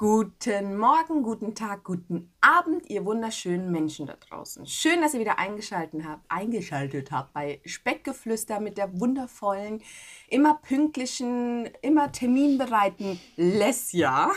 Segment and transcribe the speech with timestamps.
[0.00, 4.64] Guten Morgen, guten Tag, guten Abend, ihr wunderschönen Menschen da draußen.
[4.64, 9.82] Schön, dass ihr wieder eingeschaltet habt, eingeschaltet habt bei Speckgeflüster mit der wundervollen,
[10.28, 14.30] immer pünktlichen, immer terminbereiten Lesja.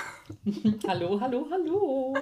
[0.88, 2.16] hallo, hallo, hallo.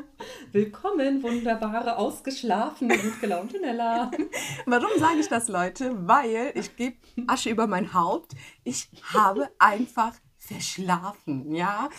[0.52, 4.12] Willkommen, wunderbare, ausgeschlafene, gut gelaunte Nella.
[4.66, 5.96] Warum sage ich das, Leute?
[6.06, 6.98] Weil ich gebe
[7.28, 8.34] Asche über mein Haupt.
[8.66, 10.12] Ich habe einfach
[10.50, 11.90] verschlafen, ja.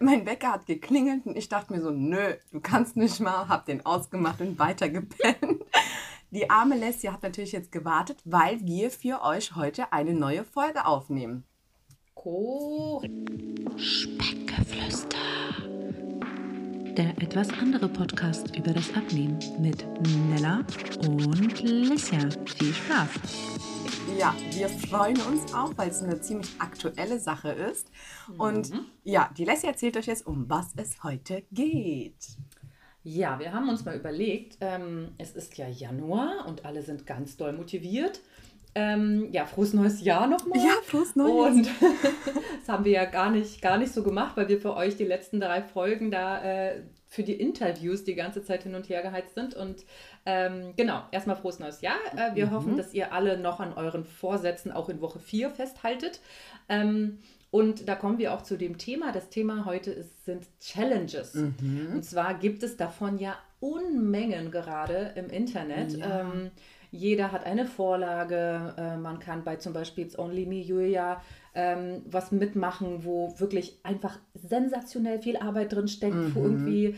[0.00, 3.66] Mein Wecker hat geklingelt und ich dachte mir so, nö, du kannst nicht mal, hab
[3.66, 5.64] den ausgemacht und weitergepennt.
[6.30, 10.86] Die arme Leslie hat natürlich jetzt gewartet, weil wir für euch heute eine neue Folge
[10.86, 11.44] aufnehmen.
[12.24, 13.02] Cool.
[13.76, 15.18] Speckgeflüster.
[16.96, 19.86] Der etwas andere Podcast über das Abnehmen mit
[20.28, 20.64] Nella
[21.06, 22.28] und Lesja.
[22.46, 23.69] Viel Spaß!
[24.18, 27.90] Ja, wir freuen uns auch, weil es eine ziemlich aktuelle Sache ist.
[28.38, 28.86] Und mhm.
[29.04, 32.36] ja, die Leslie erzählt euch jetzt, um was es heute geht.
[33.02, 37.36] Ja, wir haben uns mal überlegt, ähm, es ist ja Januar und alle sind ganz
[37.36, 38.20] doll motiviert.
[38.74, 40.58] Ähm, ja, frohes neues Jahr nochmal.
[40.58, 41.56] Ja, frohes neues.
[41.56, 41.68] Und
[42.60, 45.04] das haben wir ja gar nicht, gar nicht so gemacht, weil wir für euch die
[45.04, 49.34] letzten drei Folgen da äh, für die Interviews die ganze Zeit hin und her geheizt
[49.34, 49.54] sind.
[49.54, 49.84] Und
[50.26, 51.98] ähm, genau, erstmal frohes neues Jahr.
[52.16, 52.50] Äh, wir mhm.
[52.52, 56.20] hoffen, dass ihr alle noch an euren Vorsätzen auch in Woche 4 festhaltet.
[56.68, 57.18] Ähm,
[57.50, 59.10] und da kommen wir auch zu dem Thema.
[59.10, 61.34] Das Thema heute ist, sind Challenges.
[61.34, 61.94] Mhm.
[61.94, 65.96] Und zwar gibt es davon ja Unmengen gerade im Internet.
[65.96, 66.20] Ja.
[66.20, 66.52] Ähm,
[66.92, 68.74] jeder hat eine Vorlage.
[68.78, 71.20] Äh, man kann bei zum Beispiel It's Only Me Julia
[71.54, 76.34] ähm, was mitmachen, wo wirklich einfach sensationell viel Arbeit drin steckt, mhm.
[76.34, 76.96] wo irgendwie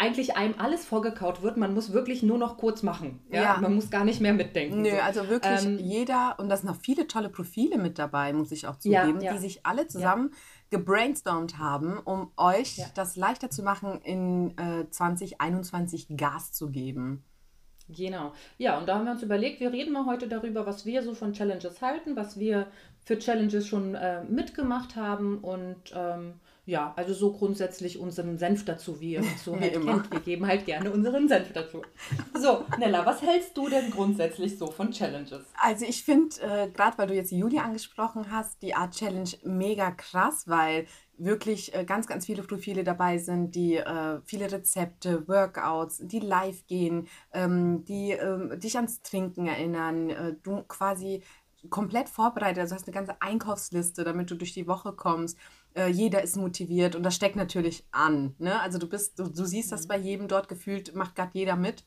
[0.00, 1.58] eigentlich einem alles vorgekaut wird.
[1.58, 3.20] Man muss wirklich nur noch kurz machen.
[3.30, 3.42] Ja?
[3.42, 3.56] ja.
[3.60, 4.80] Man muss gar nicht mehr mitdenken.
[4.80, 4.96] Nö, so.
[4.96, 8.66] also wirklich ähm, jeder, und da sind noch viele tolle Profile mit dabei, muss ich
[8.66, 9.32] auch zugeben, ja, ja.
[9.34, 10.32] die sich alle zusammen
[10.70, 17.22] gebrainstormt haben, um euch das leichter zu machen, in äh, 2021 Gas zu geben.
[17.88, 18.32] Genau.
[18.56, 21.14] Ja, und da haben wir uns überlegt, wir reden mal heute darüber, was wir so
[21.14, 22.68] von Challenges halten, was wir
[23.04, 26.34] für Challenges schon äh, mitgemacht haben und ähm,
[26.66, 30.12] ja, also so grundsätzlich unseren Senf dazu, wie ihr uns so halt kennt.
[30.12, 31.82] Wir geben halt gerne unseren Senf dazu.
[32.38, 35.44] So, Nella, was hältst du denn grundsätzlich so von Challenges?
[35.60, 39.90] Also ich finde, äh, gerade weil du jetzt Julia angesprochen hast, die Art Challenge mega
[39.90, 40.86] krass, weil
[41.20, 46.66] wirklich äh, ganz, ganz viele Profile dabei sind, die äh, viele Rezepte, Workouts, die live
[46.66, 51.22] gehen, ähm, die ähm, dich ans Trinken erinnern, äh, du quasi
[51.68, 55.36] komplett vorbereitet, also hast eine ganze Einkaufsliste, damit du durch die Woche kommst.
[55.74, 58.34] Äh, jeder ist motiviert und das steckt natürlich an.
[58.38, 58.60] Ne?
[58.60, 59.76] Also du bist, du, du siehst mhm.
[59.76, 61.84] das bei jedem dort gefühlt, macht gerade jeder mit.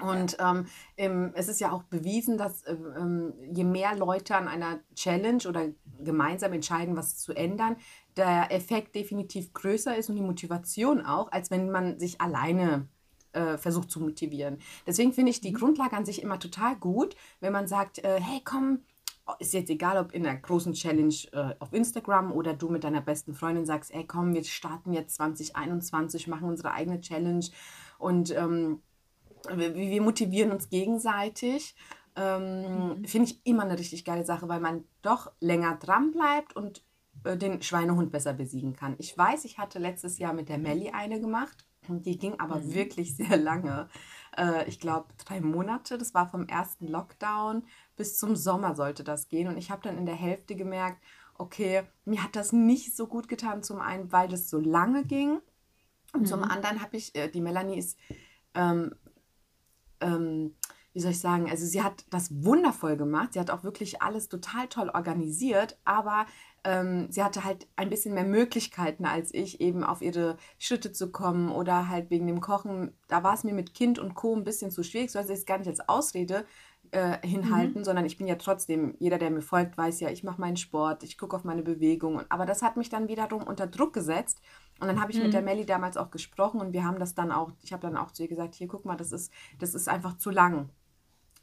[0.00, 4.48] Und ähm, im, es ist ja auch bewiesen, dass äh, ähm, je mehr Leute an
[4.48, 5.68] einer Challenge oder
[6.00, 7.76] gemeinsam entscheiden, was zu ändern,
[8.16, 12.88] der Effekt definitiv größer ist und die Motivation auch, als wenn man sich alleine
[13.32, 14.58] äh, versucht zu motivieren.
[14.86, 15.56] Deswegen finde ich die mhm.
[15.56, 18.80] Grundlage an sich immer total gut, wenn man sagt, äh, hey komm,
[19.38, 23.00] ist jetzt egal, ob in der großen Challenge äh, auf Instagram oder du mit deiner
[23.00, 27.44] besten Freundin sagst, ey komm, wir starten jetzt 2021, machen unsere eigene Challenge
[27.98, 28.82] und ähm,
[29.54, 31.74] wir, wir, motivieren uns gegenseitig.
[32.14, 33.04] Ähm, mhm.
[33.04, 36.84] Finde ich immer eine richtig geile Sache, weil man doch länger dran bleibt und
[37.24, 38.96] äh, den Schweinehund besser besiegen kann.
[38.98, 41.64] Ich weiß, ich hatte letztes Jahr mit der Melli eine gemacht.
[41.88, 42.74] Die ging aber mhm.
[42.74, 43.88] wirklich sehr lange.
[44.36, 45.98] Äh, ich glaube, drei Monate.
[45.98, 47.64] Das war vom ersten Lockdown
[47.96, 49.48] bis zum Sommer sollte das gehen.
[49.48, 51.02] Und ich habe dann in der Hälfte gemerkt,
[51.34, 53.62] okay, mir hat das nicht so gut getan.
[53.62, 55.40] Zum einen, weil das so lange ging.
[56.12, 56.26] Und mhm.
[56.26, 57.98] zum anderen habe ich, äh, die Melanie ist,
[58.54, 58.94] ähm,
[60.00, 60.54] ähm,
[60.94, 63.32] wie soll ich sagen, also sie hat das wundervoll gemacht.
[63.32, 66.26] Sie hat auch wirklich alles total toll organisiert, aber
[66.64, 71.10] ähm, sie hatte halt ein bisschen mehr Möglichkeiten als ich, eben auf ihre Schritte zu
[71.10, 72.92] kommen oder halt wegen dem Kochen.
[73.08, 74.36] Da war es mir mit Kind und Co.
[74.36, 76.44] ein bisschen zu schwierig, so dass ich es gar nicht als Ausrede
[76.92, 77.84] äh, hinhalten, mhm.
[77.84, 81.02] sondern ich bin ja trotzdem, jeder, der mir folgt, weiß ja, ich mache meinen Sport,
[81.04, 82.20] ich gucke auf meine Bewegung.
[82.28, 84.42] Aber das hat mich dann wiederum unter Druck gesetzt.
[84.78, 85.24] Und dann habe ich mhm.
[85.24, 87.96] mit der Melli damals auch gesprochen und wir haben das dann auch, ich habe dann
[87.96, 90.68] auch zu ihr gesagt, hier guck mal, das ist, das ist einfach zu lang.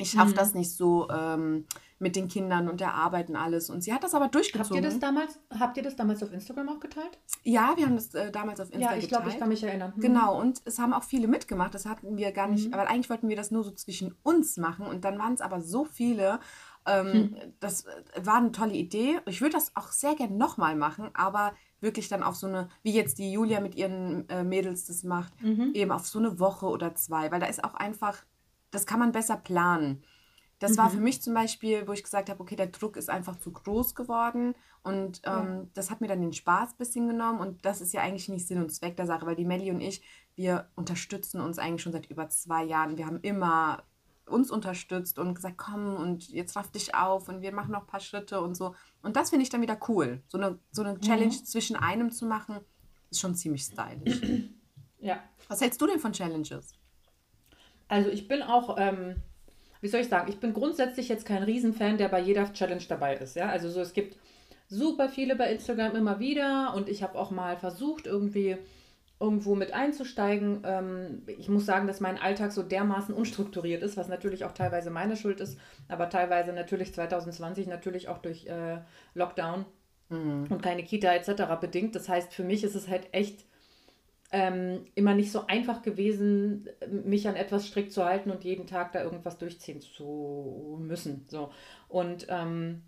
[0.02, 0.36] Ich schaffe mhm.
[0.36, 1.66] das nicht so ähm,
[2.00, 3.70] mit den Kindern und der Arbeit und alles.
[3.70, 4.78] Und sie hat das aber durchgezogen.
[4.78, 7.20] Habt ihr das damals, habt ihr das damals auf Instagram auch geteilt?
[7.44, 9.02] Ja, wir haben das äh, damals auf Instagram geteilt.
[9.02, 9.92] Ja, ich glaube, ich kann mich erinnern.
[9.98, 10.02] Mhm.
[10.02, 11.74] Genau, und es haben auch viele mitgemacht.
[11.74, 12.78] Das hatten wir gar nicht, mhm.
[12.78, 14.88] weil eigentlich wollten wir das nur so zwischen uns machen.
[14.88, 16.40] Und dann waren es aber so viele.
[16.86, 17.36] Ähm, hm.
[17.60, 19.20] Das äh, war eine tolle Idee.
[19.26, 21.52] Ich würde das auch sehr gerne nochmal machen, aber
[21.82, 25.42] wirklich dann auf so eine, wie jetzt die Julia mit ihren äh, Mädels das macht,
[25.42, 25.72] mhm.
[25.74, 28.24] eben auf so eine Woche oder zwei, weil da ist auch einfach
[28.72, 30.04] das kann man besser planen.
[30.60, 30.78] Das mhm.
[30.78, 33.52] war für mich zum Beispiel, wo ich gesagt habe, okay, der Druck ist einfach zu
[33.52, 35.68] groß geworden und ähm, ja.
[35.74, 38.48] das hat mir dann den Spaß ein bisschen genommen und das ist ja eigentlich nicht
[38.48, 40.04] Sinn und Zweck der Sache, weil die Melli und ich,
[40.36, 42.98] wir unterstützen uns eigentlich schon seit über zwei Jahren.
[42.98, 43.84] Wir haben immer
[44.26, 47.88] uns unterstützt und gesagt, komm und jetzt raff dich auf und wir machen noch ein
[47.88, 48.76] paar Schritte und so.
[49.02, 50.22] Und das finde ich dann wieder cool.
[50.28, 51.46] So eine, so eine Challenge mhm.
[51.46, 52.60] zwischen einem zu machen,
[53.10, 54.22] ist schon ziemlich stylisch.
[55.02, 55.24] Ja.
[55.48, 56.74] Was hältst du denn von Challenges?
[57.90, 59.16] Also ich bin auch, ähm,
[59.82, 63.16] wie soll ich sagen, ich bin grundsätzlich jetzt kein Riesenfan, der bei jeder Challenge dabei
[63.16, 63.36] ist.
[63.36, 64.18] Ja, also so es gibt
[64.70, 68.58] super viele bei Instagram immer wieder und ich habe auch mal versucht irgendwie
[69.20, 70.62] irgendwo mit einzusteigen.
[70.64, 74.92] Ähm, ich muss sagen, dass mein Alltag so dermaßen unstrukturiert ist, was natürlich auch teilweise
[74.92, 75.60] meine Schuld ist,
[75.90, 78.78] aber teilweise natürlich 2020 natürlich auch durch äh,
[79.16, 79.66] Lockdown
[80.10, 80.48] mhm.
[80.50, 81.60] und keine Kita etc.
[81.60, 81.96] bedingt.
[81.96, 83.46] Das heißt, für mich ist es halt echt
[84.32, 88.92] ähm, immer nicht so einfach gewesen, mich an etwas strikt zu halten und jeden Tag
[88.92, 91.26] da irgendwas durchziehen zu müssen.
[91.28, 91.52] So.
[91.88, 92.84] Und ähm,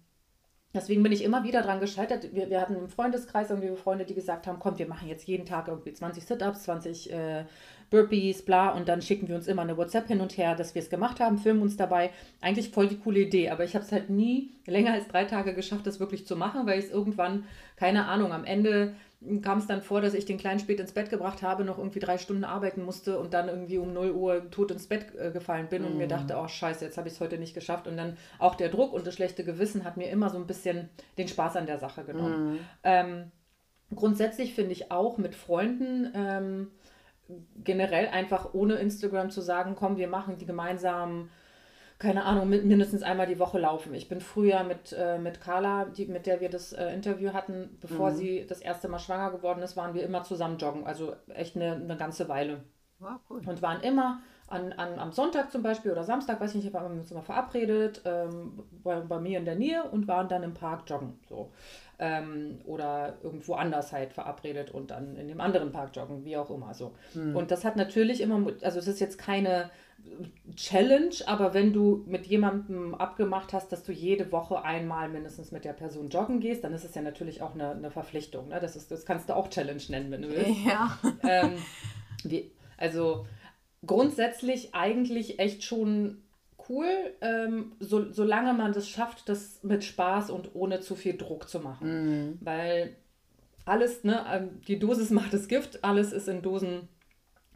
[0.73, 2.33] deswegen bin ich immer wieder dran gescheitert.
[2.33, 5.45] Wir, wir hatten im Freundeskreis irgendwie Freunde, die gesagt haben, komm, wir machen jetzt jeden
[5.45, 7.45] Tag irgendwie 20 Sit-Ups, 20 äh,
[7.91, 10.81] Burpees, bla, und dann schicken wir uns immer eine WhatsApp hin und her, dass wir
[10.81, 12.09] es gemacht haben, filmen uns dabei.
[12.39, 15.53] Eigentlich voll die coole Idee, aber ich habe es halt nie länger als drei Tage
[15.53, 17.43] geschafft, das wirklich zu machen, weil ich es irgendwann,
[17.75, 18.95] keine Ahnung, am Ende
[19.43, 21.99] kam es dann vor, dass ich den Kleinen spät ins Bett gebracht habe, noch irgendwie
[21.99, 25.67] drei Stunden arbeiten musste und dann irgendwie um 0 Uhr tot ins Bett äh, gefallen
[25.69, 25.85] bin mm.
[25.85, 26.09] und mir mhm.
[26.09, 27.87] dachte, oh scheiße, jetzt habe ich es heute nicht geschafft.
[27.87, 30.89] Und dann auch der Druck und das schlechte Gewissen hat mir immer so ein bisschen
[31.19, 32.53] den Spaß an der Sache genommen.
[32.53, 32.59] Mm.
[32.83, 33.31] Ähm,
[33.93, 36.67] grundsätzlich finde ich auch mit Freunden ähm,
[37.63, 41.29] generell einfach ohne Instagram zu sagen, komm, wir machen die gemeinsamen
[42.01, 43.93] keine Ahnung, mindestens einmal die Woche laufen.
[43.93, 47.77] Ich bin früher mit, äh, mit Carla, die, mit der wir das äh, Interview hatten,
[47.79, 48.15] bevor mhm.
[48.15, 50.87] sie das erste Mal schwanger geworden ist, waren wir immer zusammen joggen.
[50.87, 52.63] Also echt eine, eine ganze Weile.
[52.97, 53.41] Wow, cool.
[53.45, 56.91] Und waren immer an, an, am Sonntag zum Beispiel oder Samstag, weiß ich nicht, waren
[56.91, 60.55] wir uns immer verabredet ähm, bei, bei mir in der Nähe und waren dann im
[60.55, 61.19] Park joggen.
[61.29, 61.51] So.
[62.03, 66.49] Ähm, oder irgendwo anders halt verabredet und dann in dem anderen Park joggen, wie auch
[66.49, 66.95] immer so.
[67.13, 67.35] Mhm.
[67.35, 69.69] Und das hat natürlich immer, also es ist jetzt keine
[70.55, 75.63] Challenge, aber wenn du mit jemandem abgemacht hast, dass du jede Woche einmal mindestens mit
[75.63, 78.49] der Person joggen gehst, dann ist es ja natürlich auch eine, eine Verpflichtung.
[78.49, 78.59] Ne?
[78.59, 80.59] Das, ist, das kannst du auch Challenge nennen, wenn du willst.
[80.65, 80.97] Ja.
[81.23, 81.53] Ähm,
[82.23, 83.25] wie, also
[83.85, 86.23] grundsätzlich eigentlich echt schon
[86.69, 86.87] cool,
[87.21, 91.59] ähm, so, solange man das schafft, das mit Spaß und ohne zu viel Druck zu
[91.59, 91.87] machen.
[91.87, 92.37] Mhm.
[92.41, 92.95] Weil
[93.65, 96.87] alles, ne, ähm, die Dosis macht das Gift, alles ist in Dosen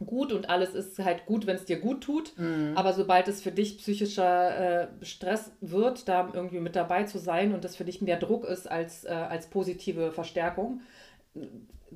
[0.04, 2.38] gut und alles ist halt gut, wenn es dir gut tut.
[2.38, 2.72] Mhm.
[2.76, 7.54] Aber sobald es für dich psychischer äh, Stress wird, da irgendwie mit dabei zu sein
[7.54, 10.82] und das für dich mehr Druck ist als, äh, als positive Verstärkung,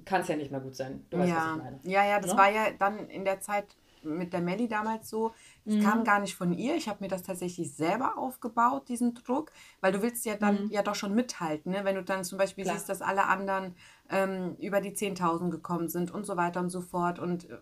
[0.04, 1.04] kann es ja nicht mehr gut sein.
[1.10, 1.36] Du weißt, ja.
[1.36, 1.80] was ich meine.
[1.82, 2.32] Ja, ja, das?
[2.32, 2.38] Ne?
[2.38, 3.66] war ja dann in der Zeit
[4.02, 5.32] mit der Melli damals so.
[5.64, 5.82] Es mhm.
[5.82, 6.74] kam gar nicht von ihr.
[6.76, 10.70] Ich habe mir das tatsächlich selber aufgebaut, diesen Druck, weil du willst ja dann mhm.
[10.70, 11.72] ja doch schon mithalten.
[11.72, 11.84] Ne?
[11.84, 12.76] Wenn du dann zum Beispiel Klar.
[12.76, 13.74] siehst, dass alle anderen
[14.08, 17.58] ähm, über die 10.000 gekommen sind und so weiter und so fort und äh,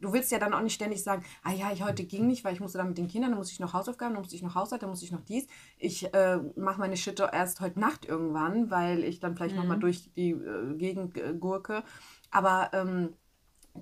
[0.00, 2.54] du willst ja dann auch nicht ständig sagen, ah ja, ich heute ging nicht, weil
[2.54, 4.54] ich musste dann mit den Kindern, dann muss ich noch Hausaufgaben, dann muss ich noch
[4.54, 5.46] Haushalt, dann muss ich noch dies.
[5.78, 9.62] Ich äh, mache meine Shit erst heute Nacht irgendwann, weil ich dann vielleicht mhm.
[9.62, 11.82] nochmal durch die äh, Gegend äh, gurke.
[12.30, 13.14] Aber ähm,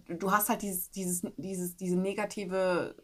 [0.08, 2.96] du hast halt dieses, dieses, dieses, diese negative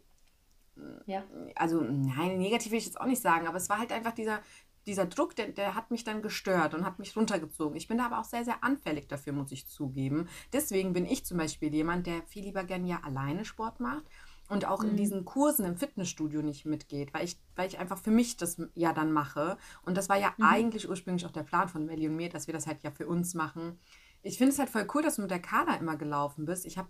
[1.05, 1.23] ja.
[1.55, 4.41] Also, nein, negativ will ich jetzt auch nicht sagen, aber es war halt einfach dieser,
[4.85, 7.75] dieser Druck, der, der hat mich dann gestört und hat mich runtergezogen.
[7.75, 10.27] Ich bin da aber auch sehr, sehr anfällig dafür, muss ich zugeben.
[10.53, 14.03] Deswegen bin ich zum Beispiel jemand, der viel lieber gerne ja alleine Sport macht
[14.47, 14.89] und auch mhm.
[14.89, 18.61] in diesen Kursen im Fitnessstudio nicht mitgeht, weil ich, weil ich einfach für mich das
[18.75, 19.57] ja dann mache.
[19.83, 20.45] Und das war ja mhm.
[20.45, 23.07] eigentlich ursprünglich auch der Plan von Melly und mir, dass wir das halt ja für
[23.07, 23.79] uns machen.
[24.25, 26.65] Ich finde es halt voll cool, dass du mit der Kader immer gelaufen bist.
[26.65, 26.89] Ich habe,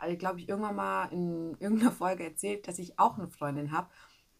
[0.00, 3.88] äh, glaube ich, irgendwann mal in irgendeiner Folge erzählt, dass ich auch eine Freundin habe,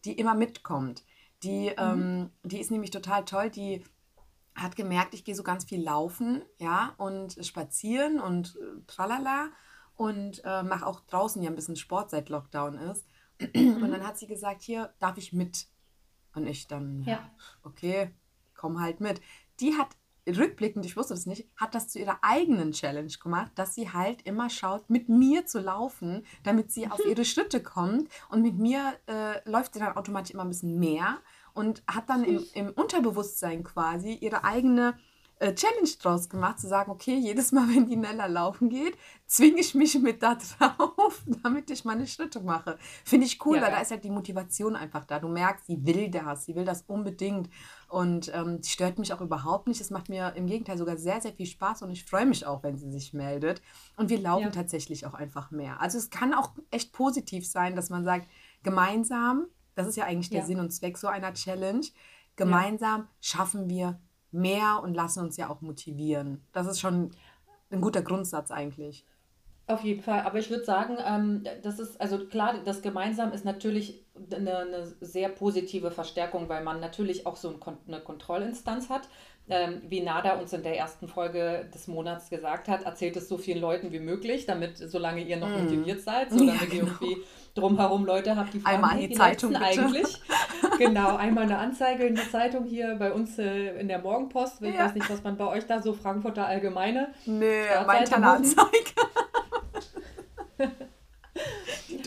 [0.05, 1.03] die immer mitkommt.
[1.43, 1.75] Die, mhm.
[1.77, 3.49] ähm, die ist nämlich total toll.
[3.49, 3.83] Die
[4.55, 9.49] hat gemerkt, ich gehe so ganz viel laufen, ja, und spazieren und äh, tralala
[9.95, 13.05] und äh, mache auch draußen ja ein bisschen Sport seit Lockdown ist.
[13.55, 13.83] Mhm.
[13.83, 15.67] Und dann hat sie gesagt, hier darf ich mit.
[16.35, 17.31] Und ich dann, ja.
[17.63, 18.13] okay,
[18.53, 19.21] komm halt mit.
[19.61, 19.95] Die hat
[20.37, 24.21] rückblickend, ich wusste das nicht, hat das zu ihrer eigenen Challenge gemacht, dass sie halt
[24.23, 28.09] immer schaut, mit mir zu laufen, damit sie auf ihre Schritte kommt.
[28.29, 31.17] Und mit mir äh, läuft sie dann automatisch immer ein bisschen mehr
[31.53, 34.95] und hat dann im, im Unterbewusstsein quasi ihre eigene
[35.39, 39.61] äh, Challenge draus gemacht, zu sagen, okay, jedes Mal, wenn die Nella laufen geht, zwinge
[39.61, 42.77] ich mich mit da drauf, damit ich meine Schritte mache.
[43.03, 43.75] Finde ich cool, ja, weil ja.
[43.77, 45.19] da ist halt die Motivation einfach da.
[45.19, 47.49] Du merkst, sie will das, sie will das unbedingt.
[47.89, 49.81] Und ähm, die stört mich auch überhaupt nicht.
[49.81, 52.61] Es macht mir im Gegenteil sogar sehr, sehr viel Spaß und ich freue mich auch,
[52.61, 53.63] wenn sie sich meldet.
[53.97, 54.49] Und wir laufen ja.
[54.51, 55.81] tatsächlich auch einfach mehr.
[55.81, 58.27] Also es kann auch echt positiv sein, dass man sagt,
[58.63, 60.45] gemeinsam Das ist ja eigentlich der Ja.
[60.45, 61.85] Sinn und Zweck so einer Challenge.
[62.35, 63.99] Gemeinsam schaffen wir
[64.31, 66.45] mehr und lassen uns ja auch motivieren.
[66.51, 67.11] Das ist schon
[67.71, 69.05] ein guter Grundsatz eigentlich.
[69.69, 73.45] Auf jeden Fall, aber ich würde sagen, ähm, das ist, also klar, das Gemeinsam ist
[73.45, 74.03] natürlich
[74.35, 79.07] eine, eine sehr positive Verstärkung, weil man natürlich auch so eine Kontrollinstanz hat.
[79.51, 83.37] Ähm, wie Nada uns in der ersten Folge des Monats gesagt hat, erzählt es so
[83.37, 86.91] vielen Leuten wie möglich, damit, solange ihr noch motiviert seid, solange Ja, ihr genau.
[87.01, 87.23] irgendwie
[87.55, 90.21] drumherum Leute habt, die fragen, Einmal in die Zeitung, eigentlich?
[90.77, 94.61] Genau, einmal eine Anzeige in der Zeitung hier bei uns äh, in der Morgenpost.
[94.61, 94.85] Ich Ja.
[94.85, 97.09] weiß nicht, was man bei euch da so, Frankfurter Allgemeine.
[97.25, 98.69] Nö, Startseite meine Anzeige.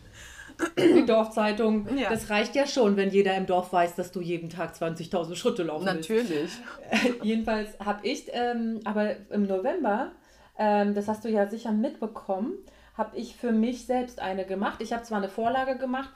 [0.78, 2.08] Die Dorfzeitung, Ja.
[2.10, 5.62] das reicht ja schon, wenn jeder im Dorf weiß, dass du jeden Tag 20.000 Schritte
[5.64, 6.10] laufen willst.
[6.10, 6.50] Natürlich.
[7.22, 10.12] Jedenfalls habe ich, ähm, aber im November,
[10.58, 12.54] ähm, das hast du ja sicher mitbekommen,
[12.96, 14.80] habe ich für mich selbst eine gemacht.
[14.80, 16.10] Ich habe zwar eine Vorlage gemacht,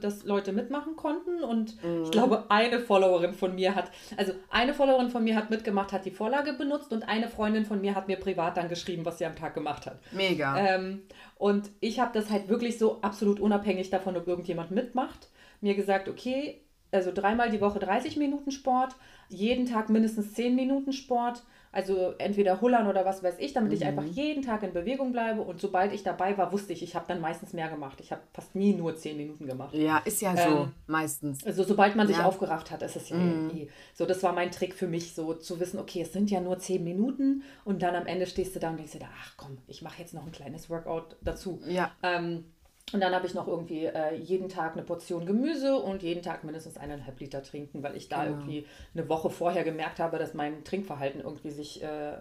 [0.00, 5.10] dass Leute mitmachen konnten und ich glaube, eine Followerin von mir hat, also eine Followerin
[5.10, 8.16] von mir hat mitgemacht, hat die Vorlage benutzt und eine Freundin von mir hat mir
[8.16, 10.00] privat dann geschrieben, was sie am Tag gemacht hat.
[10.12, 10.56] Mega.
[10.58, 11.02] Ähm,
[11.36, 15.28] und ich habe das halt wirklich so absolut unabhängig davon, ob irgendjemand mitmacht,
[15.60, 18.94] mir gesagt, okay, also dreimal die Woche 30 Minuten Sport,
[19.28, 21.42] jeden Tag mindestens 10 Minuten Sport,
[21.74, 25.42] also entweder Hullern oder was weiß ich, damit ich einfach jeden Tag in Bewegung bleibe.
[25.42, 28.00] Und sobald ich dabei war, wusste ich, ich habe dann meistens mehr gemacht.
[28.00, 29.74] Ich habe fast nie nur 10 Minuten gemacht.
[29.74, 31.44] ja, ist ja so, ähm, meistens.
[31.44, 32.24] Also sobald man sich Ja.
[32.26, 33.68] aufgerafft hat, ist es ja eh.
[33.92, 36.58] So, das war mein Trick für mich, so zu wissen, okay, es sind ja nur
[36.58, 39.82] zehn Minuten und dann am Ende stehst du da und denkst dir, ach komm, ich
[39.82, 41.60] mache jetzt noch ein kleines Workout dazu.
[41.66, 41.90] Ja.
[42.02, 42.44] Ähm,
[42.92, 46.44] und dann habe ich noch irgendwie äh, jeden Tag eine Portion Gemüse und jeden Tag
[46.44, 48.36] mindestens eineinhalb Liter trinken, weil ich da Genau.
[48.36, 52.12] irgendwie eine Woche vorher gemerkt habe, dass mein Trinkverhalten irgendwie sich, äh,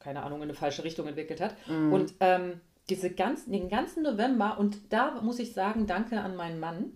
[0.00, 1.54] keine Ahnung, in eine falsche Richtung entwickelt hat.
[1.68, 1.92] Mhm.
[1.92, 6.58] Und ähm, diese ganzen, den ganzen November, und da muss ich sagen, danke an meinen
[6.60, 6.92] Mann,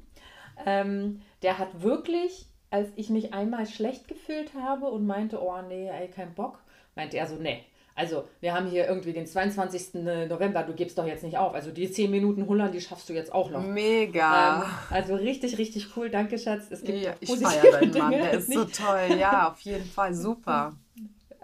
[0.67, 5.89] ähm, der hat wirklich, als ich mich einmal schlecht gefühlt habe und meinte, oh nee,
[5.89, 6.59] ey, kein Bock,
[6.95, 7.65] meinte er so, nee.
[7.95, 9.95] Also, wir haben hier irgendwie den 22.
[10.29, 11.55] November, du gibst doch jetzt nicht auf.
[11.55, 13.63] Also, die 10 Minuten Hullern, die schaffst du jetzt auch noch.
[13.63, 14.63] Mega.
[14.63, 16.11] Ähm, also, richtig, richtig cool.
[16.11, 16.65] Danke, Schatz.
[16.71, 18.77] Es gibt ja, ich positive deinen Mann, Dinge, der ist so nicht?
[18.79, 19.17] toll.
[19.19, 20.73] Ja, auf jeden Fall, super.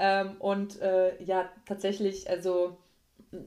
[0.00, 2.76] Ähm, und äh, ja, tatsächlich, also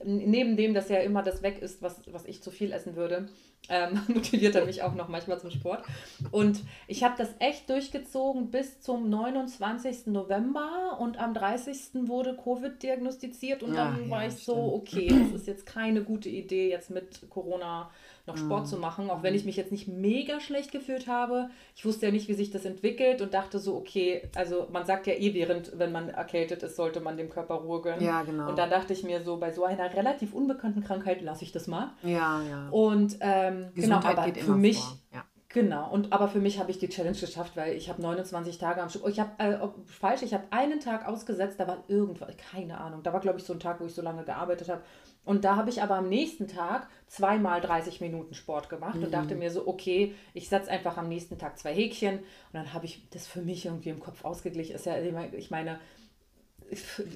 [0.03, 3.29] neben dem, dass ja immer das weg ist, was, was ich zu viel essen würde,
[3.69, 5.83] ähm, motiviert er mich auch noch manchmal zum Sport.
[6.31, 10.07] Und ich habe das echt durchgezogen bis zum 29.
[10.07, 12.07] November und am 30.
[12.07, 15.11] wurde Covid diagnostiziert und dann Ach ja, war ich so, stimmt.
[15.11, 17.89] okay, das ist jetzt keine gute Idee, jetzt mit Corona
[18.31, 18.45] noch Mhm.
[18.45, 21.49] Sport zu machen, auch wenn ich mich jetzt nicht mega schlecht gefühlt habe.
[21.75, 25.07] Ich wusste ja nicht, wie sich das entwickelt und dachte so, okay, also man sagt
[25.07, 28.03] ja eh während, wenn man erkältet ist, sollte man dem Körper Ruhe gönnen.
[28.03, 28.49] Ja, genau.
[28.49, 31.67] Und dann dachte ich mir so, bei so einer relativ unbekannten Krankheit lasse ich das
[31.67, 31.91] mal.
[32.03, 32.69] Ja, ja.
[32.69, 34.79] Und ähm, genau, aber für mich.
[35.13, 35.23] Ja.
[35.49, 38.81] genau, und aber für mich habe ich die Challenge geschafft, weil ich habe 29 Tage
[38.81, 41.83] am Stück, oh, ich habe, äh, ob- falsch, ich habe einen Tag ausgesetzt, da war
[41.89, 44.69] irgendwas, keine Ahnung, da war glaube ich so ein Tag, wo ich so lange gearbeitet
[44.69, 44.81] habe.
[45.23, 49.11] Und da habe ich aber am nächsten Tag zweimal 30 Minuten Sport gemacht und Mhm.
[49.11, 52.23] dachte mir so, okay, ich setze einfach am nächsten Tag zwei Häkchen und
[52.53, 54.75] dann habe ich das für mich irgendwie im Kopf ausgeglichen.
[54.75, 55.79] Ist ja, ich meine,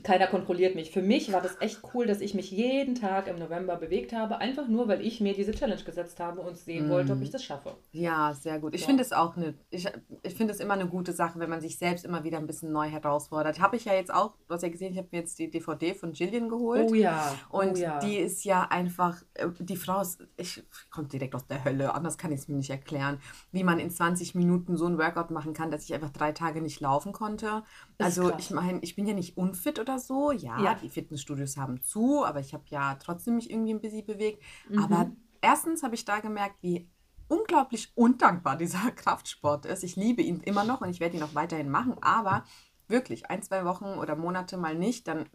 [0.04, 0.92] keiner kontrolliert mich.
[0.92, 4.38] Für mich war das echt cool, dass ich mich jeden Tag im November bewegt habe,
[4.40, 7.20] einfach nur, weil ich mir diese Challenge gesetzt habe und sehen wollte, Mhm.
[7.20, 7.76] ob ich das schaffe.
[7.92, 8.76] Ja, sehr gut.
[8.76, 8.88] Ich Ja.
[8.88, 9.88] finde es auch eine, ich,
[10.24, 12.72] ich finde es immer eine gute Sache, wenn man sich selbst immer wieder ein bisschen
[12.72, 13.60] neu herausfordert.
[13.60, 15.94] Habe ich ja jetzt auch, du hast ja gesehen, ich habe mir jetzt die DVD
[15.94, 16.92] von Jillian geholt.
[16.96, 18.00] ja, Und oh ja.
[18.00, 22.18] die ist ja einfach, äh, die Frau ist, ich kommt direkt aus der Hölle, anders
[22.18, 23.20] kann ich es mir nicht erklären,
[23.52, 26.62] wie man in 20 Minuten so ein Workout machen kann, dass ich einfach drei Tage
[26.62, 27.64] nicht laufen konnte.
[28.00, 30.74] Also ich meine, ich bin ja nicht unfit oder so, ja, Ja.
[30.75, 34.44] die Fitnessstudios haben zu, aber ich habe ja trotzdem mich irgendwie ein bisschen bewegt.
[34.70, 34.80] Mhm.
[34.84, 35.12] Aber
[35.42, 36.90] erstens habe ich da gemerkt, wie
[37.28, 39.84] unglaublich undankbar dieser Kraftsport ist.
[39.84, 42.44] Ich liebe ihn immer noch und ich werde ihn auch weiterhin machen, aber
[42.88, 45.25] wirklich ein, zwei Wochen oder Monate mal nicht, dann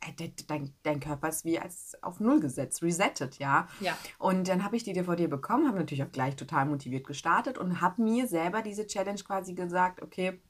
[0.00, 3.66] äh, de- dein, dein Körper ist wie als auf Null gesetzt, resettet, ja.
[3.80, 3.96] Ja.
[4.18, 7.80] Und dann habe ich die DVD bekommen, habe natürlich auch gleich total motiviert gestartet und
[7.80, 10.42] habe mir selber diese Challenge quasi gesagt, okay,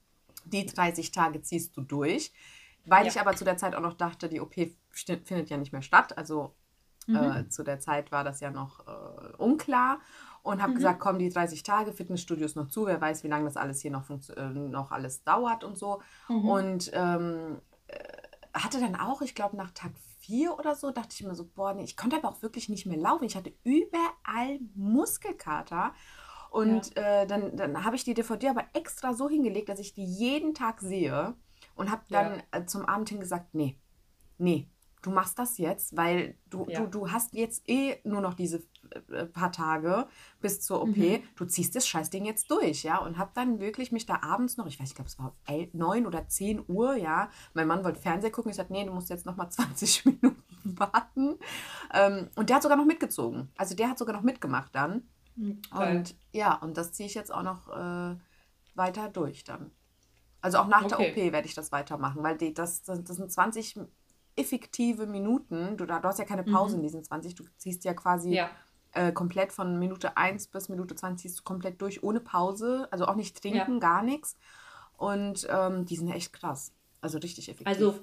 [0.47, 2.33] die 30 Tage ziehst du durch.
[2.85, 3.11] Weil Ja.
[3.13, 4.55] ich aber zu der Zeit auch noch dachte, die OP
[4.91, 6.17] findet ja nicht mehr statt.
[6.17, 6.55] Also
[7.09, 7.15] Mhm.
[7.17, 10.01] äh, zu der Zeit war das ja noch äh, unklar.
[10.43, 10.63] Und Mhm.
[10.63, 13.81] habe gesagt, komm, die 30 Tage, Fitnessstudios noch zu, wer weiß, wie lange das alles
[13.81, 16.01] hier noch, äh, noch alles dauert und so.
[16.29, 16.49] Mhm.
[16.49, 17.99] Und ähm, äh,
[18.55, 21.75] hatte dann auch, ich glaube, nach Tag 4 oder so, dachte ich mir so, boah,
[21.75, 23.25] nee, ich konnte aber auch wirklich nicht mehr laufen.
[23.25, 25.93] Ich hatte überall Muskelkater.
[26.57, 30.05] Und äh, dann, dann habe ich die DVD aber extra so hingelegt, dass ich die
[30.05, 31.35] jeden Tag sehe
[31.75, 33.79] und habe dann äh, zum Abend hin gesagt, nee,
[34.39, 34.69] nee,
[35.03, 36.81] du machst das jetzt, weil du, Ja.
[36.81, 38.63] du, du hast jetzt eh nur noch diese
[39.11, 40.09] äh, paar Tage
[40.41, 41.23] bis zur OP, Mhm.
[41.37, 42.99] du ziehst das Scheißding jetzt durch, ja.
[42.99, 45.35] Und habe dann wirklich mich da abends noch, ich weiß, ich glaube, es war
[45.73, 47.29] 9 oder 10 Uhr, ja.
[47.55, 48.51] Mein Mann wollte Fernsehen gucken.
[48.51, 51.39] Ich sagte, nee, du musst jetzt noch mal 20 Minuten warten.
[51.93, 53.51] Ähm, und der hat sogar noch mitgezogen.
[53.57, 55.09] Also der hat sogar noch mitgemacht dann.
[55.71, 55.97] Geil.
[55.99, 58.17] Und ja, und das ziehe ich jetzt auch noch äh,
[58.75, 59.71] weiter durch dann.
[60.41, 61.13] Also auch nach Okay.
[61.15, 63.81] der OP werde ich das weitermachen, weil die, das, das, das sind 20
[64.37, 65.77] effektive Minuten.
[65.77, 67.35] Du, da- du hast ja keine Pause in diesen 20.
[67.35, 68.35] Du ziehst ja quasi Mhm.
[68.35, 68.51] Ja.
[68.93, 72.89] äh, komplett von Minute 1 bis Minute 20 ziehst du komplett durch, ohne Pause.
[72.91, 74.37] Also auch nicht trinken, gar nichts.
[74.97, 76.73] Und ähm, die sind echt krass.
[77.01, 77.67] Also richtig effektiv.
[77.67, 77.99] Also,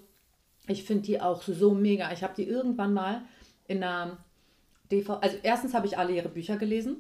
[0.68, 2.12] ich finde die auch so mega.
[2.12, 3.24] Ich habe die irgendwann mal
[3.68, 4.18] in einer
[4.92, 5.16] DV.
[5.22, 6.98] Also, erstens habe ich alle ihre Bücher gelesen.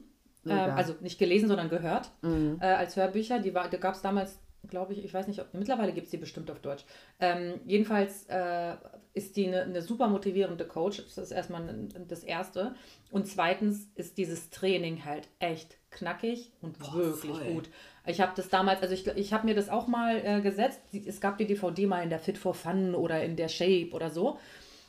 [0.51, 2.09] Ähm, also nicht gelesen, sondern gehört.
[2.21, 2.57] Mhm.
[2.61, 3.39] Äh, als Hörbücher.
[3.39, 6.11] Die war, da gab es damals, glaube ich, ich weiß nicht, ob mittlerweile gibt es
[6.11, 6.83] die bestimmt auf Deutsch.
[7.19, 8.75] Ähm, jedenfalls äh,
[9.13, 10.97] ist die eine, eine super motivierende Coach.
[10.97, 12.73] Das ist erstmal das Erste.
[13.11, 17.53] Und zweitens ist dieses Training halt echt knackig und wirklich voll.
[17.53, 17.69] gut.
[18.07, 20.81] Ich habe das damals, also ich, ich habe mir das auch mal äh, gesetzt.
[20.91, 23.91] Die- Es gab die DVD mal in der Fit for Fun oder in der Shape
[23.91, 24.39] oder so.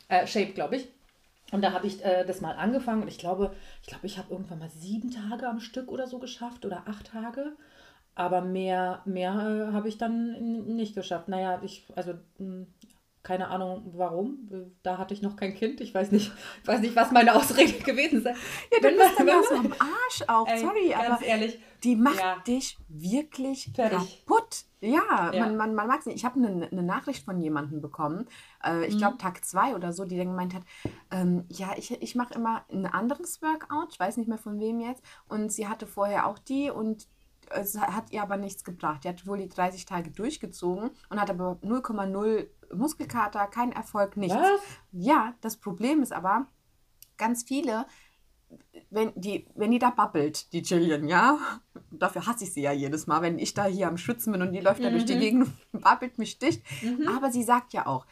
[0.08, 0.88] Äh, Shape, glaube ich.
[1.54, 4.32] Und da habe ich äh, das mal angefangen und ich glaube, ich glaube, ich habe
[4.32, 7.52] irgendwann mal sieben Tage am Stück oder so geschafft oder acht Tage.
[8.16, 10.32] Aber mehr, mehr äh, habe ich dann
[10.74, 11.28] nicht geschafft.
[11.28, 12.66] Naja, ich, also mh,
[13.24, 14.70] keine Ahnung warum.
[14.84, 15.80] Da hatte ich noch kein Kind.
[15.80, 16.30] Ich weiß nicht,
[16.62, 18.30] ich weiß nicht, was meine Ausrede gewesen sei.
[18.30, 20.46] ja, du wenn bist dann so am Arsch auch.
[20.46, 21.58] Ey, Sorry, ganz aber ehrlich.
[21.82, 22.36] die macht Ja.
[22.46, 24.24] dich wirklich Fertig.
[24.26, 24.64] kaputt.
[24.80, 25.40] Ja, Ja.
[25.46, 26.16] man, man, man mag es nicht.
[26.16, 28.28] Ich habe eine, eine Nachricht von jemandem bekommen,
[28.62, 28.98] äh, ich Mhm.
[28.98, 30.62] glaube Tag 2 oder so, die dann gemeint hat,
[31.10, 34.80] ähm, ja, ich, ich mache immer ein anderes Workout, ich weiß nicht mehr von wem
[34.80, 35.02] jetzt.
[35.28, 37.08] Und sie hatte vorher auch die und
[37.50, 39.04] es hat ihr aber nichts gebracht.
[39.04, 44.36] Die hat wohl die 30 Tage durchgezogen und hat aber 0,0 Muskelkater, kein Erfolg, nichts.
[44.36, 44.60] Was?
[44.92, 46.46] Ja, das Problem ist aber,
[47.16, 47.86] ganz viele,
[48.90, 51.38] wenn die, wenn die da babbelt, die Jillian, ja,
[51.90, 54.52] dafür hasse ich sie ja jedes Mal, wenn ich da hier am Schwitzen bin und
[54.52, 55.20] die läuft da durch die Mhm.
[55.20, 56.62] Gegend und babbelt mich dicht.
[56.82, 57.08] Mhm.
[57.08, 58.06] Aber sie sagt ja auch,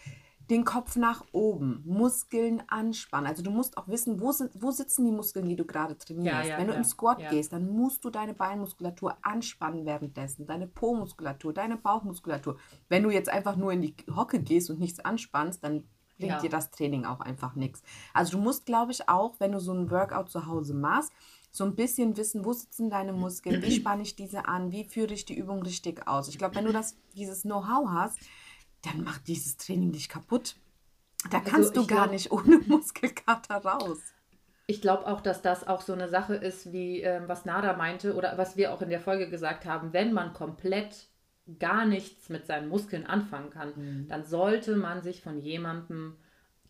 [0.52, 3.26] den Kopf nach oben, Muskeln anspannen.
[3.26, 6.50] Also du musst auch wissen, wo, sind, wo sitzen die Muskeln, die du gerade trainierst.
[6.50, 7.30] ja, Wenn du ja, im Squat ja.
[7.30, 12.58] gehst, dann musst du deine Beinmuskulatur anspannen währenddessen, deine Po-Muskulatur, deine Bauchmuskulatur.
[12.88, 15.84] Wenn du jetzt einfach nur in die Hocke gehst und nichts anspannst, dann
[16.18, 16.38] bringt Ja.
[16.40, 17.82] dir das Training auch einfach nichts.
[18.12, 21.12] Also du musst, glaube ich, auch, wenn du so ein Workout zu Hause machst,
[21.50, 25.14] so ein bisschen wissen, wo sitzen deine Muskeln, wie spanne ich diese an, wie führe
[25.14, 26.28] ich die Übung richtig aus.
[26.28, 28.18] Ich glaube, wenn du das, dieses Know-how hast,
[28.82, 30.56] dann macht dieses Training dich kaputt.
[31.30, 33.98] Da kannst Also du gar glaub- nicht ohne Muskelkater raus.
[34.66, 38.14] Ich glaube auch, dass das auch so eine Sache ist, wie ähm, was Nada meinte
[38.14, 39.92] oder was wir auch in der Folge gesagt haben.
[39.92, 41.08] Wenn man komplett
[41.58, 44.08] gar nichts mit seinen Muskeln anfangen kann, Mhm.
[44.08, 46.16] dann sollte man sich von jemandem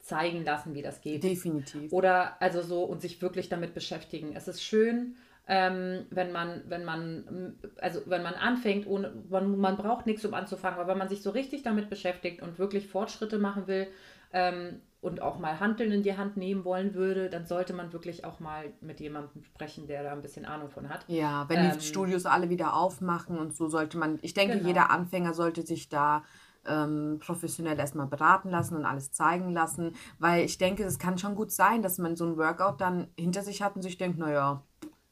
[0.01, 1.23] zeigen lassen, wie das geht.
[1.23, 1.93] Definitiv.
[1.93, 4.35] Oder also so und sich wirklich damit beschäftigen.
[4.35, 5.15] Es ist schön,
[5.49, 10.35] ähm, wenn man, wenn man, also wenn man anfängt, ohne, man, man braucht nichts, um
[10.35, 13.89] anzufangen, aber wenn man sich so richtig damit beschäftigt und wirklich Fortschritte machen will
[14.33, 18.25] ähm, und auch mal Hanteln in die Hand nehmen wollen würde, dann sollte man wirklich
[18.25, 21.05] auch mal mit jemandem sprechen, der da ein bisschen Ahnung von hat.
[21.09, 24.69] Ja, wenn Ähm, die Studios alle wieder aufmachen und so sollte man, ich denke, Genau.
[24.69, 26.23] jeder Anfänger sollte sich da
[26.65, 31.35] ähm, professionell erstmal beraten lassen und alles zeigen lassen, weil ich denke, es kann schon
[31.35, 34.63] gut sein, dass man so ein Workout dann hinter sich hat und sich denkt, naja,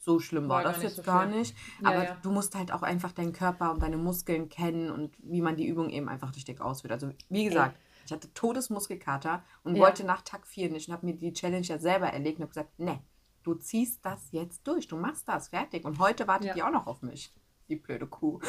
[0.02, 1.38] so schlimm war, War das jetzt so gar schlimm.
[1.38, 1.54] nicht.
[1.82, 2.16] Ja, Aber ja.
[2.22, 5.66] du musst halt auch einfach deinen Körper und deine Muskeln kennen und wie man die
[5.66, 6.92] Übung eben einfach richtig ausführt.
[6.92, 9.82] Also wie gesagt, ich hatte Todesmuskelkater und Ja.
[9.82, 12.48] wollte nach Tag 4 nicht und habe mir die Challenge ja selber erlegt und habe
[12.50, 12.98] gesagt, ne,
[13.42, 15.84] du ziehst das jetzt durch, du machst das fertig.
[15.84, 16.54] Und heute wartet Ja.
[16.54, 17.32] die auch noch auf mich,
[17.68, 18.40] die blöde Kuh.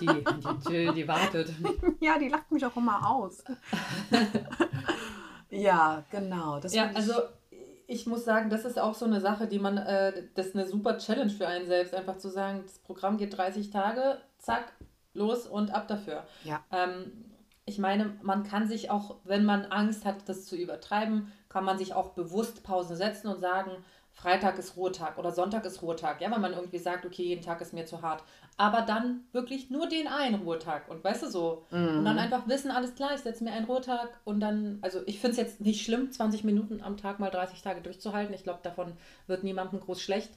[0.00, 1.54] Die, die Jill, die wartet.
[2.00, 3.42] ja, die lacht mich auch immer aus.
[5.50, 6.60] ja, genau.
[6.60, 7.12] Das Ja, also
[7.90, 10.66] ich muss sagen, das ist auch so eine Sache, die man, äh, das ist eine
[10.66, 14.72] super Challenge für einen selbst, einfach zu sagen, das Programm geht 30 Tage, zack,
[15.14, 16.24] los und ab dafür.
[16.44, 16.62] Ja.
[16.70, 17.24] Ähm,
[17.64, 21.78] ich meine, man kann sich auch, wenn man Angst hat, das zu übertreiben, kann man
[21.78, 23.70] sich auch bewusst Pausen setzen und sagen,
[24.20, 26.20] Freitag ist Ruhetag oder Sonntag ist Ruhetag.
[26.20, 28.24] Ja, wenn man irgendwie sagt, okay, jeden Tag ist mir zu hart.
[28.56, 30.88] Aber dann wirklich nur den einen Ruhetag.
[30.88, 32.04] Und weißt du so, und Mhm.
[32.04, 35.32] dann einfach wissen, alles klar, ich setze mir einen Ruhetag und dann, also ich finde
[35.32, 38.34] es jetzt nicht schlimm, 20 Minuten am Tag mal 30 Tage durchzuhalten.
[38.34, 38.92] Ich glaube, davon
[39.28, 40.30] wird niemandem groß schlecht.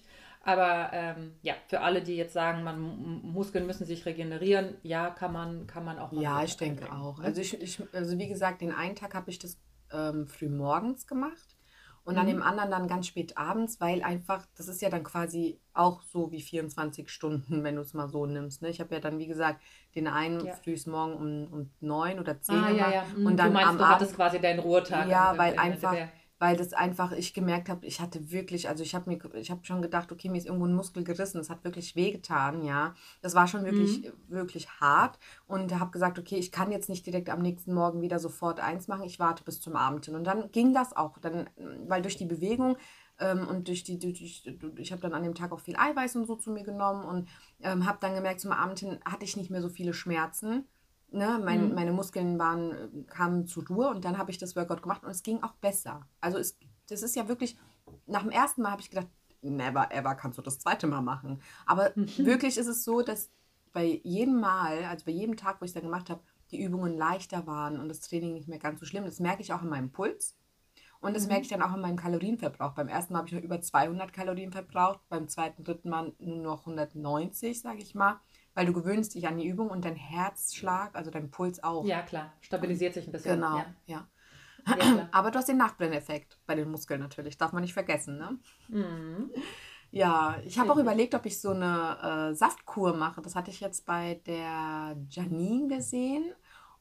[0.43, 2.79] Aber ähm, ja, für alle, die jetzt sagen, man,
[3.23, 7.17] Muskeln müssen sich regenerieren, ja, kann man, kann man auch mal Ja, ich denke auch.
[7.19, 7.25] ne?
[7.25, 9.57] Also, ich, ich, also wie gesagt, den einen Tag habe ich das
[9.91, 11.55] ähm, früh morgens gemacht
[12.03, 12.19] und Mhm.
[12.19, 16.01] an dem anderen dann ganz spät abends, weil einfach, das ist ja dann quasi auch
[16.03, 18.61] so wie 24 Stunden, wenn du es mal so nimmst.
[18.61, 18.69] Ne?
[18.69, 19.61] Ich habe ja dann, wie gesagt,
[19.95, 20.53] den einen Ja.
[20.55, 23.03] frühs morgen um, um 9 oder 10 Ah, ja, ja.
[23.03, 25.09] Mhm, und dann du meinst, am du Abend hattest quasi deinen Ruhetag.
[25.09, 28.95] Ja, weil einfach, Ende weil das einfach, ich gemerkt habe, ich hatte wirklich, also ich
[28.95, 31.63] habe mir, ich habe schon gedacht, okay, mir ist irgendwo ein Muskel gerissen, es hat
[31.63, 32.95] wirklich wehgetan, ja.
[33.21, 34.13] Das war schon wirklich, Mhm.
[34.27, 38.17] wirklich hart und habe gesagt, okay, ich kann jetzt nicht direkt am nächsten Morgen wieder
[38.19, 40.15] sofort eins machen, ich warte bis zum Abend hin.
[40.15, 41.49] Und dann ging das auch, dann,
[41.87, 42.77] weil durch die Bewegung
[43.19, 46.15] ähm, und durch die, durch, durch, ich habe dann an dem Tag auch viel Eiweiß
[46.15, 47.29] und so zu mir genommen und
[47.61, 50.65] ähm, habe dann gemerkt, zum Abend hin hatte ich nicht mehr so viele Schmerzen.
[51.11, 51.41] Ne?
[51.43, 51.75] Mein, Mhm.
[51.75, 55.09] Meine Muskeln waren, äh, kamen zur Ruhe und dann habe ich das Workout gemacht und
[55.11, 56.07] es ging auch besser.
[56.21, 57.57] Also es, das ist ja wirklich,
[58.05, 59.07] nach dem ersten Mal habe ich gedacht,
[59.41, 61.41] never ever kannst du das zweite Mal machen.
[61.65, 63.29] Aber wirklich ist es so, dass
[63.73, 66.21] bei jedem Mal, also bei jedem Tag, wo ich es dann gemacht habe,
[66.51, 69.05] die Übungen leichter waren und das Training nicht mehr ganz so schlimm.
[69.05, 70.35] Das merke ich auch in meinem Puls.
[71.01, 71.29] Und das Mhm.
[71.29, 72.73] merke ich dann auch in meinem Kalorienverbrauch.
[72.73, 76.37] Beim ersten Mal habe ich noch über 200 Kalorien verbraucht, beim zweiten, dritten Mal nur
[76.43, 78.19] noch 190, sage ich mal,
[78.61, 81.83] weil du gewöhnst dich an die Übung und dein Herzschlag, also dein Puls auch.
[81.83, 82.31] Ja, klar.
[82.41, 83.35] Stabilisiert sich ein bisschen.
[83.35, 83.65] Genau, Ja.
[83.87, 84.07] ja.
[84.77, 85.07] Ja.
[85.11, 88.37] Aber du hast den Nachbrenneffekt bei den Muskeln natürlich, darf man nicht vergessen, ne?
[88.67, 89.31] Mhm.
[89.89, 93.21] Ja, ich habe auch überlegt, ob ich so eine äh, Saftkur mache.
[93.23, 96.31] Das hatte ich jetzt bei der Janine gesehen.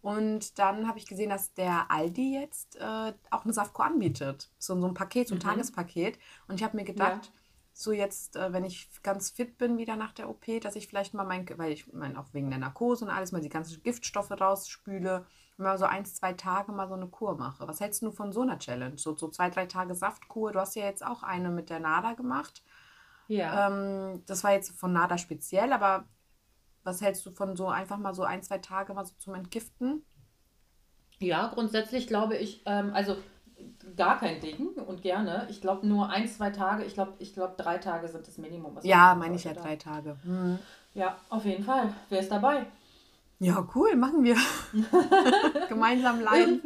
[0.03, 4.51] Und dann habe ich gesehen, dass der Aldi jetzt äh, auch eine Saftkur anbietet.
[4.59, 5.43] So, so ein Paket, so ein Mhm.
[5.43, 6.19] Tagespaket.
[6.47, 7.33] Und ich habe mir gedacht,
[7.81, 11.15] so jetzt, äh, wenn ich ganz fit bin wieder nach der OP, dass ich vielleicht
[11.15, 14.31] mal mein, weil ich meine, auch wegen der Narkose und alles, mal die ganzen Giftstoffe
[14.31, 15.25] rausspüle
[15.57, 17.67] und mal so ein, zwei Tage mal so eine Kur mache.
[17.67, 18.99] Was hältst du von so einer Challenge?
[18.99, 20.53] So, so zwei, drei Tage Saftkur.
[20.53, 22.63] Du hast ja jetzt auch eine mit der NADA gemacht.
[23.29, 23.69] Ja.
[23.69, 26.05] Ähm, das war jetzt von NADA speziell, aber
[26.85, 30.05] was hältst du von so einfach mal so ein, zwei Tage mal so zum Entgiften?
[31.19, 33.17] Ja, grundsätzlich glaube ich, ähm, also
[33.97, 35.47] gar kein Ding und gerne.
[35.49, 36.85] Ich glaube nur ein, zwei Tage.
[36.85, 38.79] Ich glaube, ich glaube drei Tage sind das Minimum.
[38.83, 40.17] Ja, meine ich ja sollte drei Tage.
[40.25, 40.59] Hm.
[40.95, 41.01] da.
[41.01, 41.95] Ja, auf jeden Fall.
[42.09, 42.67] Wer ist dabei?
[43.39, 44.37] Ja, cool, machen wir.
[45.69, 46.59] Gemeinsam live.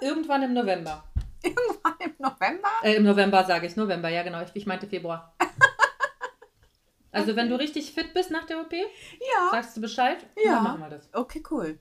[0.00, 1.04] Irgendwann im November.
[1.42, 2.68] Irgendwann im November.
[2.82, 4.40] Äh, Im November sage ich November, ja genau.
[4.40, 5.34] Ich, ich meinte Februar.
[7.12, 9.50] Also wenn du richtig fit bist nach der OP, Ja.
[9.52, 10.54] sagst du Bescheid, Ja.
[10.54, 11.08] dann machen wir das.
[11.12, 11.78] Okay, cool.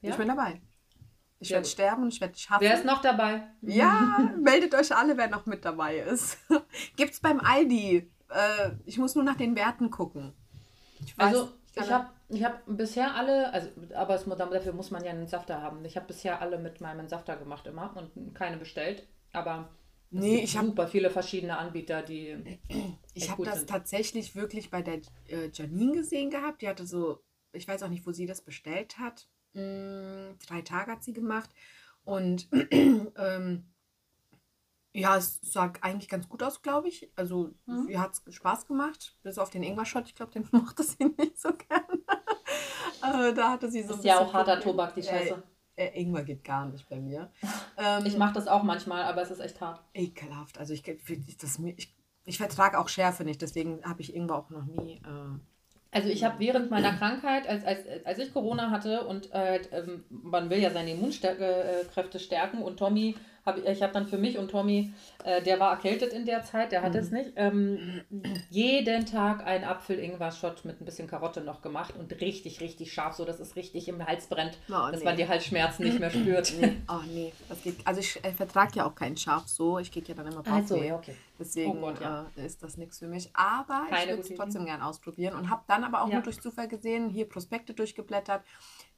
[0.00, 0.10] Ja?
[0.10, 0.60] Ich bin dabei.
[1.38, 2.62] Ich werde sterben und ich werde dich hassen.
[2.62, 3.42] Wer ist noch dabei?
[3.62, 6.38] Ja, meldet euch alle, wer noch mit dabei ist.
[6.96, 8.10] Gibt's beim Aldi.
[8.30, 10.32] Äh, ich muss nur nach den Werten gucken.
[11.04, 15.04] Ich weiß, Also ich habe ich hab bisher alle, also aber es, dafür muss man
[15.04, 15.84] ja einen Safter haben.
[15.84, 19.06] Ich habe bisher alle mit meinem Safter gemacht immer und keine bestellt.
[19.32, 19.68] Aber
[20.14, 22.58] es Nee, gibt ich habe super viele verschiedene Anbieter, die
[23.14, 23.70] Ich habe das sind.
[23.70, 26.62] tatsächlich wirklich bei der äh, Janine gesehen gehabt.
[26.62, 27.22] Die hatte so,
[27.52, 29.28] ich weiß auch nicht, wo sie das bestellt hat.
[29.56, 31.50] Mm, drei Tage hat sie gemacht.
[32.04, 33.64] Und ähm,
[34.92, 37.10] ja, es sah eigentlich ganz gut aus, glaube ich.
[37.16, 37.88] Also, Mhm.
[37.88, 40.06] ihr hat es Spaß gemacht, bis auf den Ingwer-Shot.
[40.06, 41.84] Ich glaube, den mochte sie nicht so gern.
[43.02, 44.60] äh, da hatte sie so ist ja auch harter.
[44.60, 45.42] Tobak, die Scheiße.
[45.76, 47.30] Äh, äh, Ingwer geht gar nicht bei mir.
[47.78, 49.82] Ähm, Ich mache das auch manchmal, aber es ist echt hart.
[49.92, 50.56] Ekelhaft.
[50.56, 54.48] Also ich, ich, das, ich, ich vertrage auch Schärfe nicht, deswegen habe ich Ingwer auch
[54.48, 54.94] noch nie.
[55.04, 55.38] Äh,
[55.90, 59.60] Also ich habe während meiner Krankheit, als, als, als ich Corona hatte und äh,
[60.10, 63.14] man will ja seine Immunkräfte stärken und Tommy,
[63.46, 64.92] hab, ich ich habe dann für mich und Tommy,
[65.24, 68.02] äh, der war erkältet in der Zeit, der hatte es nicht, ähm,
[68.50, 73.24] jeden Tag einen Apfel-Ingwer-Shot mit ein bisschen Karotte noch gemacht und richtig, richtig scharf, so
[73.24, 75.04] dass es richtig im Hals brennt, Oh, dass nee.
[75.04, 76.52] man die Halsschmerzen nicht mehr spürt.
[76.60, 76.72] nee.
[76.88, 77.76] Oh nee, das geht.
[77.86, 79.78] Also ich äh, vertrage ja auch keinen Scharf so.
[79.78, 80.88] Ich kriege ja dann immer Also, Bauchweh.
[80.88, 81.14] ja, okay.
[81.38, 82.26] Deswegen Oh Gott, ja.
[82.36, 83.28] äh, ist das nichts für mich.
[83.34, 84.70] Aber ich Keine würde es trotzdem Idee.
[84.70, 86.14] gern ausprobieren und habe dann aber auch Ja.
[86.14, 88.42] nur durch Zufall gesehen, hier Prospekte durchgeblättert,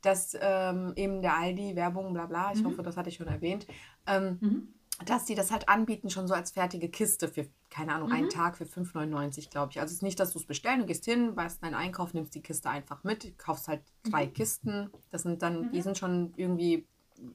[0.03, 2.67] dass ähm, eben der Aldi, Werbung, bla bla, ich Mhm.
[2.67, 3.67] hoffe, das hatte ich schon erwähnt,
[4.07, 4.69] ähm, Mhm.
[5.07, 8.31] dass die das halt anbieten, schon so als fertige Kiste für, keine Ahnung, einen Mhm.
[8.31, 9.81] Tag für 5,99, glaube ich.
[9.81, 12.35] Also es ist nicht, dass du es bestellen, du gehst hin, weißt deinen Einkauf, nimmst
[12.35, 14.91] die Kiste einfach mit, kaufst halt drei Kisten.
[15.11, 15.83] Das sind dann, die Mhm.
[15.83, 16.87] sind schon irgendwie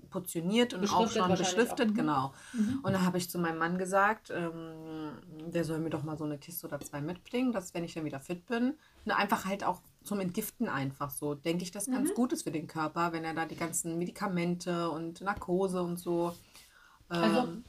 [0.09, 1.95] portioniert und auch schon beschriftet, auch, mhm.
[1.95, 2.33] genau.
[2.53, 2.79] Mhm.
[2.83, 5.11] Und dann habe ich zu meinem Mann gesagt, ähm,
[5.51, 8.05] der soll mir doch mal so eine Kiste oder zwei mitbringen, dass wenn ich dann
[8.05, 12.09] wieder fit bin, ne, einfach halt auch zum Entgiften einfach so, denke ich, das ganz
[12.09, 12.15] Mhm.
[12.15, 16.33] gut ist für den Körper, wenn er da die ganzen Medikamente und Narkose und so.
[17.19, 17.63] Also, ähm,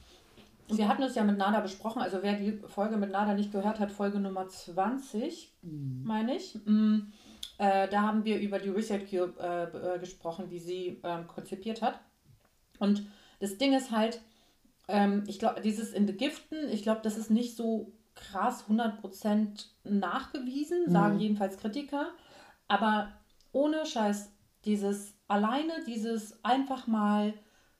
[0.69, 3.79] Wir hatten es ja mit Nada besprochen, also wer die Folge mit Nada nicht gehört
[3.79, 5.53] hat, Folge Nummer 20,
[6.03, 6.55] meine ich.
[6.65, 7.11] Mm,
[7.59, 11.81] äh, da haben wir über die Reset Cube äh, äh, gesprochen, die sie ähm, konzipiert
[11.83, 11.99] hat.
[12.79, 13.07] Und
[13.39, 14.21] das Ding ist halt,
[14.87, 21.17] ähm, ich glaube, dieses Entgiften, ich glaube, das ist nicht so krass 100% nachgewiesen, sagen
[21.17, 21.19] Mhm.
[21.19, 22.07] jedenfalls Kritiker.
[22.67, 23.11] Aber
[23.51, 24.31] ohne Scheiß,
[24.65, 27.33] dieses alleine, dieses einfach mal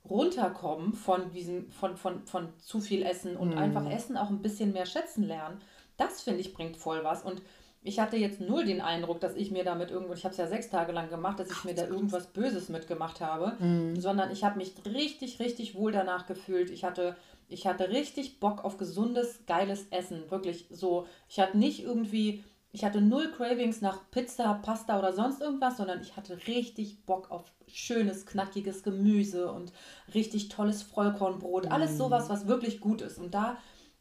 [0.07, 3.57] runterkommen von diesem, von, von, von zu viel Essen und Mhm.
[3.57, 5.59] einfach Essen auch ein bisschen mehr schätzen lernen,
[5.97, 7.23] das finde ich bringt voll was.
[7.23, 7.41] Und
[7.81, 10.47] ich hatte jetzt null den Eindruck, dass ich mir damit irgendwo, ich habe es ja
[10.47, 13.99] sechs Tage lang gemacht, dass ich mir da irgendwas Böses mitgemacht habe, Mhm.
[13.99, 16.69] sondern ich habe mich richtig, richtig wohl danach gefühlt.
[16.69, 17.15] Ich hatte
[17.47, 20.31] Ich hatte richtig Bock auf gesundes, geiles Essen.
[20.31, 21.05] Wirklich so.
[21.29, 22.43] Ich hatte nicht irgendwie,
[22.75, 27.31] ich hatte null Cravings nach Pizza, Pasta oder sonst irgendwas, sondern ich hatte richtig Bock
[27.31, 29.71] auf schönes, knackiges Gemüse und
[30.13, 31.71] richtig tolles Vollkornbrot.
[31.71, 31.97] Alles Mm.
[31.97, 33.17] sowas, was wirklich gut ist.
[33.17, 33.57] Und da,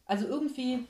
[0.07, 0.89] also irgendwie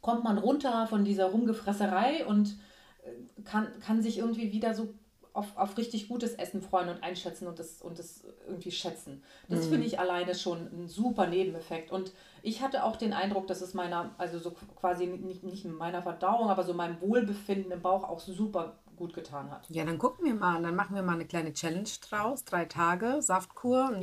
[0.00, 2.56] kommt man runter von dieser Rumgefresserei und
[3.04, 4.94] äh, kann, kann sich irgendwie wieder so
[5.34, 9.22] auf, auf richtig gutes Essen freuen und einschätzen und das, und das irgendwie schätzen.
[9.50, 9.68] Das Mhm.
[9.68, 11.92] finde ich alleine schon ein super Nebeneffekt.
[11.92, 16.02] Und ich hatte auch den Eindruck, dass es meiner, also so quasi nicht, nicht meiner
[16.02, 19.68] Verdauung, aber so meinem Wohlbefinden im Bauch auch super gut getan hat.
[19.70, 20.60] Ja, dann gucken wir mal.
[20.62, 22.44] Dann machen wir mal eine kleine Challenge draus.
[22.44, 24.00] Drei Tage, Saftkur.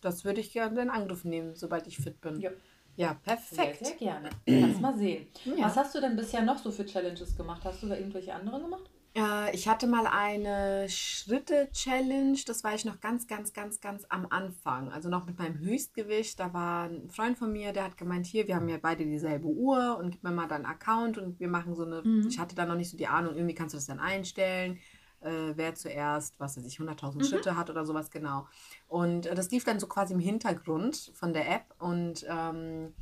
[0.00, 2.40] Das würde ich gerne in Angriff nehmen, sobald ich fit bin.
[2.40, 2.50] Jo.
[2.96, 3.84] Ja, Sehr, perfekt.
[3.86, 4.30] sehr gerne.
[4.48, 5.26] Kannst mal sehen.
[5.44, 5.66] Ja.
[5.66, 7.62] Was hast du denn bisher noch so für Challenges gemacht?
[7.64, 8.88] Hast du da irgendwelche anderen gemacht?
[9.16, 14.26] Äh, ich hatte mal eine Schritte-Challenge, das war ich noch ganz, ganz, ganz, ganz am
[14.28, 14.92] Anfang.
[14.92, 16.38] Also noch mit meinem Höchstgewicht.
[16.38, 19.48] Da war ein Freund von mir, der hat gemeint, hier, wir haben ja beide dieselbe
[19.48, 22.28] Uhr und gib mir mal deinen Account und wir machen so eine, Mhm.
[22.28, 24.78] ich hatte da noch nicht so die Ahnung, irgendwie kannst du das dann einstellen,
[25.20, 28.46] äh, wer zuerst, was weiß ich, 100.000 Schritte hat oder sowas, genau.
[28.86, 32.92] Und äh, das lief dann so quasi im Hintergrund von der App und ähm,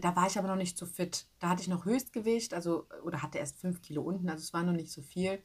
[0.00, 1.26] da war ich aber noch nicht so fit.
[1.38, 4.62] Da hatte ich noch Höchstgewicht, also oder hatte erst fünf Kilo unten, also es war
[4.62, 5.42] noch nicht so viel.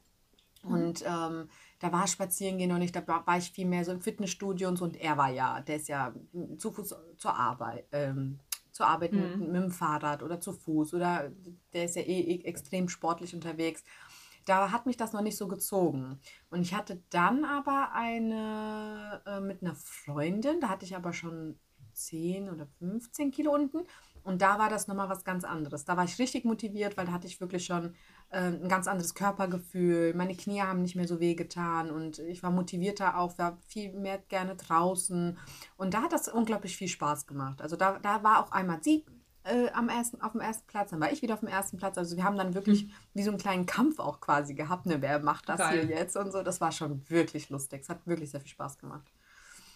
[0.63, 4.01] Und ähm, da war spazieren gehen noch nicht, da war ich viel mehr so im
[4.01, 4.85] Fitnessstudio und so.
[4.85, 8.39] Und er war ja, der ist ja mm, zu Fuß zur Arbeit, ähm,
[8.71, 11.31] zur Arbeit mit, mit dem Fahrrad oder zu Fuß oder
[11.73, 13.83] der ist ja eh, eh extrem sportlich unterwegs.
[14.45, 16.19] Da hat mich das noch nicht so gezogen.
[16.49, 21.59] Und ich hatte dann aber eine äh, mit einer Freundin, da hatte ich aber schon
[21.93, 23.79] 10 oder 15 Kilo unten.
[24.27, 25.85] Und da war das nochmal was ganz anderes.
[25.85, 27.95] Da war ich richtig motiviert, weil da hatte ich wirklich schon
[28.29, 30.13] ähm, ein ganz anderes Körpergefühl.
[30.15, 33.93] Meine Knie haben nicht mehr so weh getan und ich war motivierter auch, war viel
[33.93, 35.37] mehr gerne draußen.
[35.77, 37.61] Und da hat das unglaublich viel Spaß gemacht.
[37.61, 39.05] Also da, da war auch einmal sie
[39.45, 41.97] äh, am ersten, auf dem ersten Platz, dann war ich wieder auf dem ersten Platz.
[41.97, 45.01] Also wir haben dann wirklich wie so einen kleinen Kampf auch quasi gehabt, ne?
[45.01, 45.87] Wer macht das Geil.
[45.87, 46.43] hier jetzt und so.
[46.43, 47.83] Das war schon wirklich lustig.
[47.83, 49.09] Es hat wirklich sehr viel Spaß gemacht.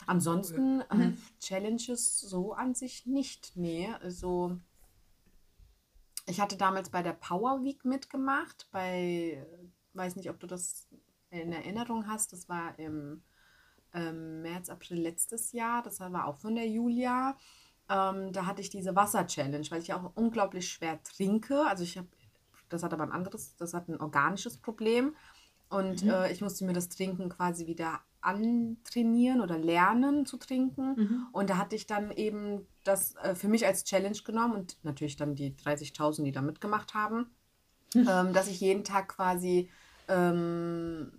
[0.08, 3.54] Ansonsten äh, Challenges so an sich nicht.
[3.56, 4.58] Nee, also
[6.26, 9.46] ich hatte damals bei der Power Week mitgemacht, bei,
[9.94, 10.88] weiß nicht, ob du das
[11.30, 13.24] in Erinnerung hast, das war im
[13.94, 17.38] ähm, März, April letztes Jahr, das war auch von der Julia.
[17.90, 21.66] Ähm, da hatte ich diese Wasser-Challenge, weil ich auch unglaublich schwer trinke.
[21.66, 22.08] Also ich habe,
[22.70, 25.16] das hat aber ein anderes, das hat ein organisches Problem.
[25.70, 30.96] Und äh, ich musste mir das Trinken quasi wieder antrainieren oder lernen zu trinken.
[31.32, 35.16] Und da hatte ich dann eben das äh, für mich als Challenge genommen und natürlich
[35.16, 37.28] dann die 30.000, die da mitgemacht haben,
[37.96, 39.70] ähm, dass ich jeden Tag quasi
[40.08, 41.12] ähm,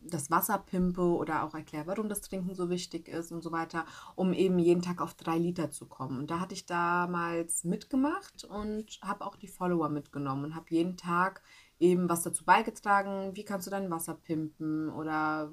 [0.00, 3.84] das Wasser pimpe oder auch erkläre, warum das Trinken so wichtig ist und so weiter,
[4.14, 6.18] um eben jeden Tag auf drei Liter zu kommen.
[6.18, 10.96] Und da hatte ich damals mitgemacht und habe auch die Follower mitgenommen und habe jeden
[10.96, 11.42] Tag
[11.80, 15.50] eben was dazu beigetragen, wie kannst du dein Wasser pimpen oder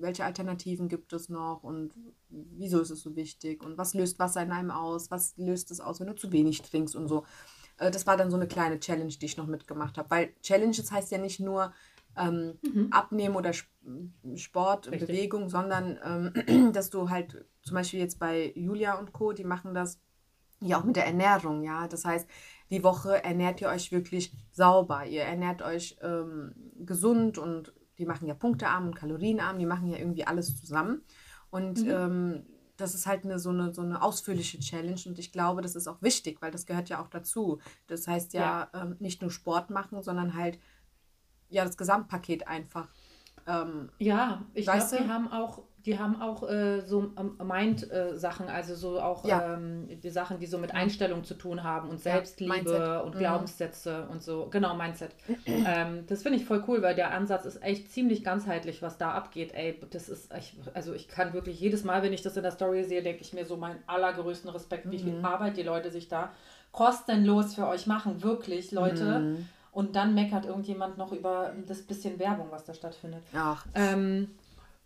[0.00, 1.92] welche Alternativen gibt es noch und
[2.30, 5.80] wieso ist es so wichtig und was löst Wasser in einem aus, was löst es
[5.80, 7.24] aus, wenn du zu wenig trinkst und so.
[7.78, 10.90] Äh, Das war dann so eine kleine Challenge, die ich noch mitgemacht habe, weil Challenges
[10.90, 11.72] heißt ja nicht nur
[12.16, 12.58] ähm,
[12.90, 13.68] Abnehmen oder Sp-
[14.36, 15.08] Sport und Richtig.
[15.08, 19.74] Bewegung, sondern ähm, dass du halt zum Beispiel jetzt bei Julia und Co., die machen
[19.74, 20.00] das
[20.60, 21.86] ja auch mit der Ernährung, ja.
[21.88, 22.28] Das heißt,
[22.70, 25.06] die Woche ernährt ihr euch wirklich sauber.
[25.06, 29.98] Ihr ernährt euch ähm, gesund und die machen ja punktearm und kalorienarm, die machen ja
[29.98, 31.02] irgendwie alles zusammen.
[31.50, 32.44] Und ähm,
[32.76, 35.88] das ist halt eine, so, eine, so eine ausführliche Challenge und ich glaube, das ist
[35.88, 37.58] auch wichtig, weil das gehört ja auch dazu.
[37.88, 40.58] Das heißt ja, Ähm, nicht nur Sport machen, sondern halt
[41.48, 42.88] ja das Gesamtpaket einfach.
[43.46, 45.02] Ähm, Ja, ich glaube, du?
[45.02, 49.54] die haben auch, die haben auch äh, so ähm, Mind-Sachen, also so auch Ja.
[49.54, 53.04] ähm, die Sachen, die so mit Einstellung zu tun haben und Ja, Selbstliebe Mindset.
[53.06, 53.18] und Mhm.
[53.18, 54.48] Glaubenssätze und so.
[54.50, 55.12] Genau, Mindset.
[55.46, 59.12] ähm, das finde ich voll cool, weil der Ansatz ist echt ziemlich ganzheitlich, was da
[59.12, 59.54] abgeht.
[59.54, 62.52] Ey, das ist, ich, also ich kann wirklich jedes Mal, wenn ich das in der
[62.52, 65.02] Story sehe, denke ich mir so meinen allergrößten Respekt, wie Mhm.
[65.02, 66.32] viel Arbeit die Leute sich da
[66.70, 68.22] kostenlos für euch machen.
[68.22, 69.20] Wirklich, Leute.
[69.20, 69.48] Mhm.
[69.72, 73.22] Und dann meckert irgendjemand noch über das bisschen Werbung, was da stattfindet.
[73.34, 74.28] ach, Ähm,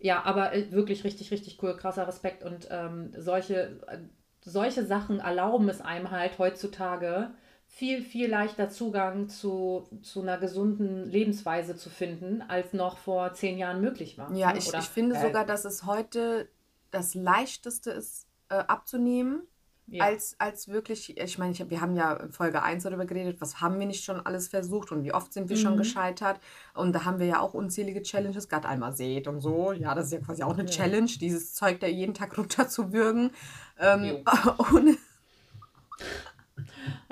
[0.03, 2.43] ja, aber äh, wirklich richtig, richtig cool, krasser Respekt.
[2.43, 3.99] Und ähm, solche, äh,
[4.41, 7.31] solche Sachen erlauben es einem halt heutzutage,
[7.67, 13.57] viel, viel leichter Zugang zu, zu einer gesunden Lebensweise zu finden, als noch vor zehn
[13.57, 14.29] Jahren möglich war.
[14.33, 14.59] Ja, ne?
[14.59, 16.49] ich, Oder, ich finde äh, sogar, dass es heute
[16.91, 19.43] das Leichteste ist, äh, abzunehmen,
[19.87, 20.05] ja.
[20.05, 23.61] als, als wirklich, ich meine, ich, wir haben ja in Folge 1 darüber geredet, was
[23.61, 25.77] haben wir nicht schon alles versucht und wie oft sind wir schon Mhm.
[25.77, 26.39] gescheitert.
[26.73, 29.71] Und da haben wir ja auch unzählige Challenges, gerade einmal seht und so.
[29.73, 33.31] Ja, das ist ja quasi auch eine Challenge, dieses Zeug da jeden Tag runterzuwürgen.
[33.79, 34.23] Ähm,
[34.73, 34.97] ohne,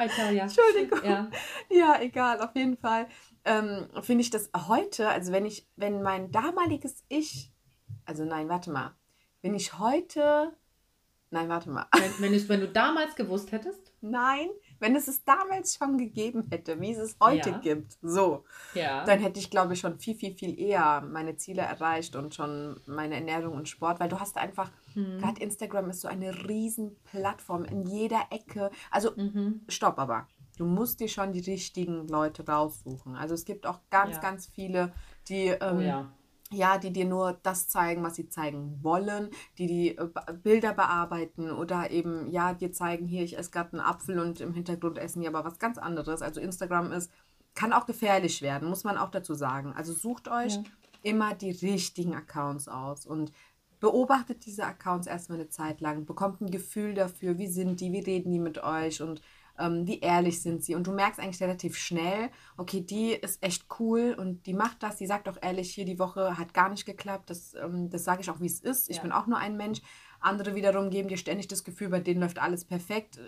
[0.07, 0.43] tell ya.
[0.43, 0.99] Entschuldigung.
[1.03, 1.29] Ja.
[1.69, 3.07] Ja, egal, auf jeden Fall.
[3.45, 7.51] Ähm, finde ich das heute, also wenn ich, wenn mein damaliges Ich,
[8.05, 8.95] also nein, warte mal,
[9.41, 10.53] wenn ich heute,
[11.31, 14.47] nein, warte mal, Wenn, wenn, es, wenn du damals gewusst hättest, nein,
[14.79, 17.57] wenn es es damals schon gegeben hätte, wie es es heute Ja.
[17.57, 19.03] gibt, so, ja.
[19.05, 22.79] dann hätte ich, glaube ich, schon viel, viel, viel eher meine Ziele erreicht und schon
[22.85, 25.19] meine Ernährung und Sport, weil du hast einfach, Mhm.
[25.19, 28.69] gerade Instagram ist so eine riesen Plattform in jeder Ecke.
[28.91, 29.61] Also, Mhm.
[29.69, 30.27] stopp aber.
[30.57, 33.15] Du musst dir schon die richtigen Leute raussuchen.
[33.15, 34.21] Also es gibt auch ganz, Ja.
[34.21, 34.91] ganz viele,
[35.27, 36.05] die ähm, Oh
[36.51, 36.77] ja.
[36.77, 40.09] die dir nur das zeigen, was sie zeigen wollen, die die äh,
[40.43, 44.53] Bilder bearbeiten oder eben, ja, dir zeigen, hier, ich esse gerade einen Apfel und im
[44.53, 46.21] Hintergrund essen die aber was ganz anderes.
[46.21, 47.11] Also Instagram ist,
[47.53, 49.73] kann auch gefährlich werden, muss man auch dazu sagen.
[49.73, 50.63] Also sucht euch Ja.
[51.03, 53.31] immer die richtigen Accounts aus und
[53.79, 57.99] beobachtet diese Accounts erstmal eine Zeit lang, bekommt ein Gefühl dafür, wie sind die, wie
[57.99, 59.21] reden die mit euch und
[59.61, 60.75] ähm, wie ehrlich sind sie.
[60.75, 64.97] Und du merkst eigentlich relativ schnell, okay, die ist echt cool und die macht das,
[64.97, 68.21] die sagt auch ehrlich, hier die Woche hat gar nicht geklappt, das, ähm, das sage
[68.21, 68.89] ich auch, wie es ist.
[68.89, 69.03] Ich Ja.
[69.03, 69.81] bin auch nur ein Mensch.
[70.19, 73.19] Andere wiederum geben dir ständig das Gefühl, bei denen läuft alles perfekt.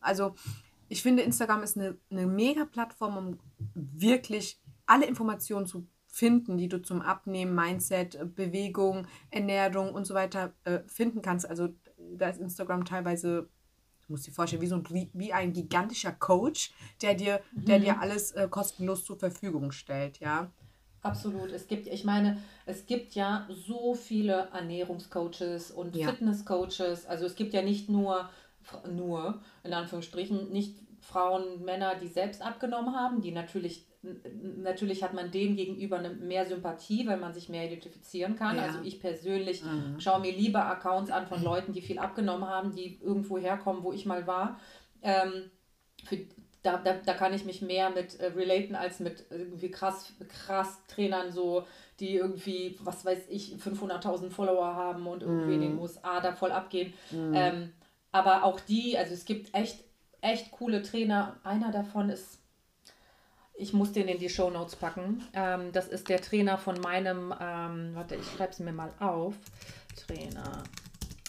[0.00, 0.34] Also
[0.88, 3.38] ich finde, Instagram ist eine, eine mega Plattform, um
[3.74, 10.54] wirklich alle Informationen zu finden, die du zum Abnehmen, Mindset, Bewegung, Ernährung und so weiter
[10.64, 11.48] äh, finden kannst.
[11.48, 11.70] Also
[12.16, 13.48] da ist Instagram teilweise,
[14.06, 18.00] du musst dir vorstellen, wie so ein, wie ein gigantischer Coach, der dir, der dir
[18.00, 20.50] alles äh, kostenlos zur Verfügung stellt, ja.
[21.02, 21.52] Absolut.
[21.52, 26.08] Es gibt, ich meine, es gibt ja so viele Ernährungscoaches und Ja.
[26.08, 27.06] Fitnesscoaches.
[27.06, 28.30] Also es gibt ja nicht nur,
[28.90, 33.86] nur, in Anführungsstrichen, nicht Frauen, Männer, die selbst abgenommen haben, die natürlich,
[34.56, 38.56] natürlich hat man dem gegenüber eine, mehr Sympathie, weil man sich mehr identifizieren kann.
[38.56, 38.62] Ja.
[38.64, 40.00] Also ich persönlich Mhm.
[40.00, 43.92] schaue mir lieber Accounts an von Leuten, die viel abgenommen haben, die irgendwo herkommen, wo
[43.92, 44.58] ich mal war.
[45.02, 45.50] Ähm,
[46.04, 46.18] für,
[46.62, 50.78] da, da, da kann ich mich mehr mit äh, relaten als mit irgendwie krass, krass
[50.88, 51.66] Trainern so,
[52.00, 56.52] die irgendwie, was weiß ich, 500.000 Follower haben und irgendwie in den USA da voll
[56.52, 56.92] abgehen.
[57.12, 57.72] Ähm,
[58.12, 59.84] aber auch die, also es gibt echt,
[60.20, 61.36] echt coole Trainer.
[61.44, 62.38] Einer davon ist,
[63.56, 65.22] ich muss den in die Show Notes packen.
[65.32, 69.34] Ähm, das ist der Trainer von meinem, ähm, warte, ich schreibe es mir mal auf.
[70.06, 70.64] Trainer.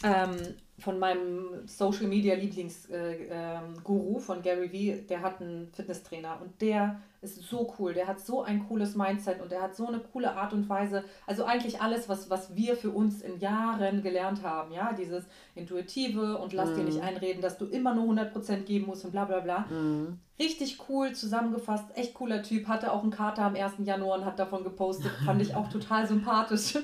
[0.03, 6.39] Ähm, von meinem Social Media Lieblingsguru äh, ähm, von Gary Vee, der hat einen Fitnesstrainer
[6.41, 9.87] und der ist so cool, der hat so ein cooles Mindset und der hat so
[9.87, 14.03] eine coole Art und Weise, also eigentlich alles, was, was wir für uns in Jahren
[14.03, 18.63] gelernt haben, ja, dieses Intuitive und lass dir nicht einreden, dass du immer nur 100%
[18.63, 19.65] geben musst und bla bla bla.
[20.37, 23.75] Richtig cool zusammengefasst, echt cooler Typ, hatte auch einen Kater am 1.
[23.85, 26.75] Januar und hat davon gepostet, fand ich auch total sympathisch.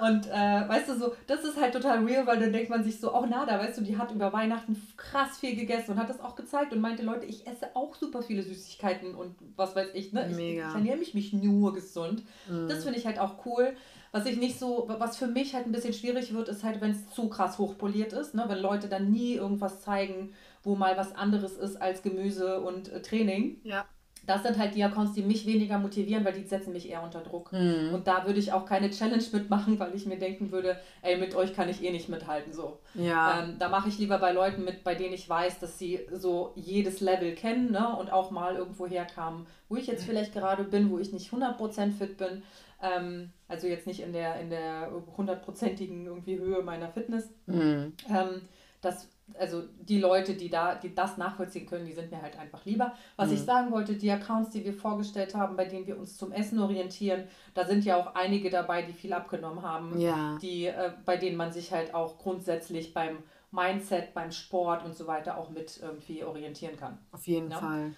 [0.00, 3.00] Und äh, weißt du, so, das ist halt total real, weil dann denkt man sich
[3.00, 6.20] so, oh Nada, weißt du, die hat über Weihnachten krass viel gegessen und hat das
[6.20, 10.12] auch gezeigt und meinte, Leute, ich esse auch super viele Süßigkeiten und was weiß ich,
[10.12, 10.30] ne?
[10.34, 10.68] Mega.
[10.68, 12.22] ich ernähre mich, mich nur gesund.
[12.68, 13.74] Das finde ich halt auch cool.
[14.12, 16.90] Was ich nicht so, was für mich halt ein bisschen schwierig wird, ist halt, wenn
[16.90, 18.44] es zu krass hochpoliert ist, ne?
[18.46, 23.00] wenn Leute dann nie irgendwas zeigen, wo mal was anderes ist als Gemüse und äh,
[23.00, 23.60] Training.
[23.64, 23.86] Ja.
[24.24, 27.20] Das sind halt die Accounts, die mich weniger motivieren, weil die setzen mich eher unter
[27.20, 27.52] Druck.
[27.94, 31.34] Und da würde ich auch keine Challenge mitmachen, weil ich mir denken würde, ey, mit
[31.34, 32.52] euch kann ich eh nicht mithalten.
[32.52, 32.78] So.
[32.94, 33.42] Ja.
[33.42, 36.52] Ähm, da mache ich lieber bei Leuten mit, bei denen ich weiß, dass sie so
[36.54, 37.96] jedes Level kennen ne?
[37.96, 41.90] und auch mal irgendwo herkamen, wo ich jetzt vielleicht gerade bin, wo ich nicht 100%
[41.90, 42.42] fit bin.
[42.82, 47.30] Ähm, also jetzt nicht in der in der hundertprozentigen irgendwie Höhe meiner Fitness.
[47.46, 47.92] Mhm.
[48.08, 48.42] Ähm,
[48.82, 52.64] das, also die Leute, die da, die das nachvollziehen können, die sind mir halt einfach
[52.66, 52.92] lieber.
[53.16, 56.32] Was ich sagen wollte, die Accounts, die wir vorgestellt haben, bei denen wir uns zum
[56.32, 60.36] Essen orientieren, da sind ja auch einige dabei, die viel abgenommen haben, Ja.
[60.42, 65.06] die, äh, bei denen man sich halt auch grundsätzlich beim Mindset, beim Sport und so
[65.06, 66.98] weiter auch mit irgendwie orientieren kann.
[67.12, 67.58] Auf jeden Ja.
[67.58, 67.94] Fall.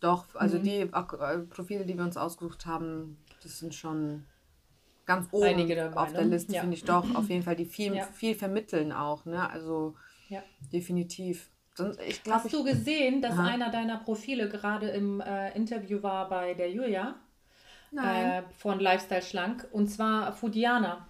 [0.00, 0.62] Doch, also Mhm.
[0.62, 4.24] die äh, Profile, die wir uns ausgesucht haben, das sind schon
[5.08, 6.30] ganz oben Einige dabei, auf der ne?
[6.36, 6.60] Liste, Ja.
[6.60, 7.14] finde ich doch.
[7.16, 8.04] Auf jeden Fall, die viel, Ja.
[8.04, 9.50] viel vermitteln auch, ne?
[9.50, 9.96] Also
[10.28, 10.42] Ja.
[10.72, 11.50] definitiv.
[11.74, 13.46] Sonst, ich glaube, Hast du gesehen, dass Aha.
[13.48, 17.14] einer deiner Profile gerade im äh, Interview war bei der Julia
[17.90, 18.26] Nein.
[18.30, 21.08] äh, von Lifestyle Schlank und zwar Fudiana.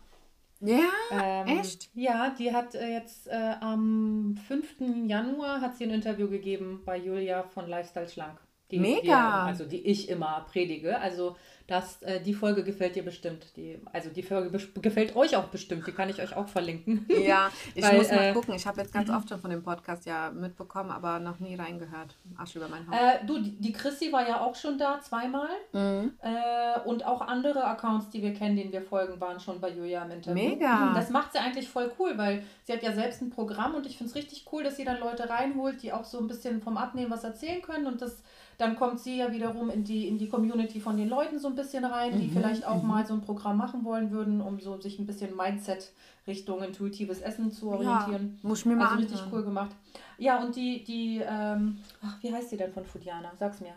[0.60, 1.88] ja, Ähm, echt?
[1.94, 5.06] Ja, die hat äh, jetzt äh, am 5.
[5.06, 8.38] Januar hat sie ein Interview gegeben bei Julia von Lifestyle Schlank.
[8.70, 9.02] Die Mega.
[9.02, 10.98] Wir, also die ich immer predige.
[10.98, 11.36] Also
[11.68, 13.44] das, äh, die Folge gefällt dir bestimmt.
[13.56, 15.86] Die, also die Folge gefällt euch auch bestimmt.
[15.86, 17.06] Die kann ich euch auch verlinken.
[17.26, 18.54] Ja, ich Weil, muss mal äh, gucken.
[18.54, 22.16] Ich habe jetzt ganz oft schon von dem Podcast ja mitbekommen, aber noch nie reingehört.
[22.38, 22.98] Asche über mein Haupt.
[22.98, 25.50] Äh, du, die, die Chrissy war ja auch schon da, zweimal.
[25.74, 26.14] Mhm.
[26.22, 30.04] Äh, und auch andere Accounts, die wir kennen, denen wir folgen, waren schon bei Julia
[30.04, 30.48] im Interview.
[30.48, 30.94] Mega.
[30.94, 33.98] Das macht sie eigentlich voll cool, weil sie hat ja selbst ein Programm und ich
[33.98, 36.78] finde es richtig cool, dass sie dann Leute reinholt, die auch so ein bisschen vom
[36.78, 38.22] Abnehmen was erzählen können und das
[38.58, 41.54] dann kommt sie ja wiederum in die, in die Community von den Leuten so ein
[41.54, 44.80] bisschen rein, die Mhm, vielleicht auch mal so ein Programm machen wollen würden, um so
[44.80, 45.92] sich ein bisschen Mindset
[46.26, 48.38] Richtung intuitives Essen zu orientieren.
[48.42, 49.32] Ja, muss ich mir mal Also richtig anhören.
[49.32, 49.70] cool gemacht.
[50.18, 53.32] Ja, und die, die, ähm, ach, wie heißt sie denn von Fudiana?
[53.38, 53.74] Sag's mir.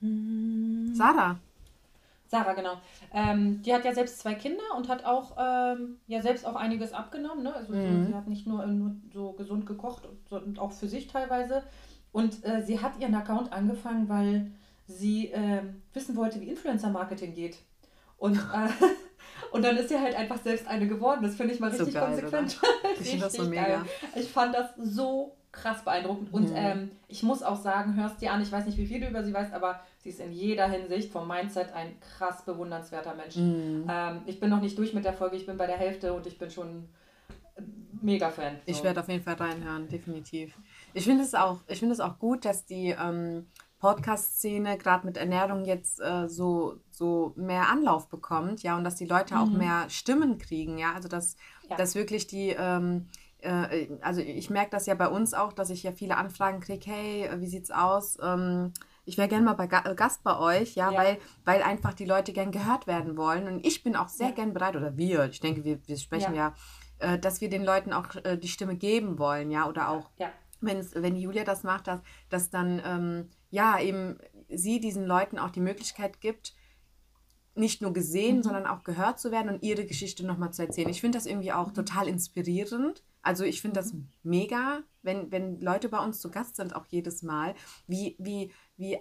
[0.00, 1.36] Hm, Sarah.
[2.28, 2.76] Sarah, genau.
[3.12, 6.92] Ähm, die hat ja selbst zwei Kinder und hat auch ähm, ja selbst auch einiges
[6.92, 7.42] abgenommen.
[7.42, 7.52] Ne?
[7.52, 7.76] Also Mhm.
[7.76, 11.64] so, sie hat nicht nur, nur so gesund gekocht, sondern auch für sich teilweise.
[12.12, 14.50] Und äh, sie hat ihren Account angefangen, weil
[14.86, 17.58] sie ähm, wissen wollte, wie Influencer-Marketing geht.
[18.18, 18.68] Und, äh,
[19.52, 21.22] und dann ist sie halt einfach selbst eine geworden.
[21.22, 22.60] Das finde ich mal So richtig geil, konsequent.
[23.00, 23.62] Ich finde das so mega.
[23.62, 23.80] geil.
[24.16, 26.32] Ich fand das so krass beeindruckend.
[26.32, 26.56] Und Mhm.
[26.56, 29.24] ähm, ich muss auch sagen, hörst dir an, ich weiß nicht, wie viel du über
[29.24, 33.36] sie weißt, aber sie ist in jeder Hinsicht vom Mindset ein krass bewundernswerter Mensch.
[33.36, 33.84] Mhm.
[33.88, 36.26] Ähm, ich bin noch nicht durch mit der Folge, ich bin bei der Hälfte und
[36.26, 36.88] ich bin schon
[37.56, 37.62] äh,
[38.00, 38.56] mega Fan.
[38.56, 38.62] So.
[38.66, 40.56] Ich werde auf jeden Fall reinhören, definitiv.
[40.94, 43.46] Ich finde es auch, ich finde es auch gut, dass die ähm,
[43.78, 49.06] Podcast-Szene gerade mit Ernährung jetzt äh, so, so mehr Anlauf bekommt, ja, und dass die
[49.06, 49.58] Leute auch Mhm.
[49.58, 51.36] mehr Stimmen kriegen, ja, also dass,
[51.68, 51.76] Ja.
[51.76, 55.82] dass wirklich die, ähm, äh, also ich merke das ja bei uns auch, dass ich
[55.82, 58.18] ja viele Anfragen kriege, hey, wie sieht's aus?
[58.22, 58.72] Ähm,
[59.06, 60.98] ich wäre gerne mal bei äh, Gast bei euch, ja, Ja.
[60.98, 63.46] Weil, weil einfach die Leute gern gehört werden wollen.
[63.48, 64.34] Und ich bin auch sehr Ja.
[64.34, 66.54] gern bereit, oder wir, ich denke, wir, wir sprechen ja,
[66.98, 70.30] äh, dass wir den Leuten auch äh, die Stimme geben wollen, ja, oder auch Ja,
[70.60, 75.50] wenn's, wenn Julia das macht, dass, dass dann ähm, ja eben sie diesen Leuten auch
[75.50, 76.54] die Möglichkeit gibt,
[77.54, 78.42] nicht nur gesehen, Mhm.
[78.42, 80.88] sondern auch gehört zu werden und ihre Geschichte nochmal zu erzählen.
[80.88, 83.02] Ich finde das irgendwie auch total inspirierend.
[83.22, 83.92] Also ich finde das
[84.22, 87.54] mega, wenn, wenn Leute bei uns zu Gast sind, auch jedes Mal,
[87.86, 88.98] wie, wie, wie,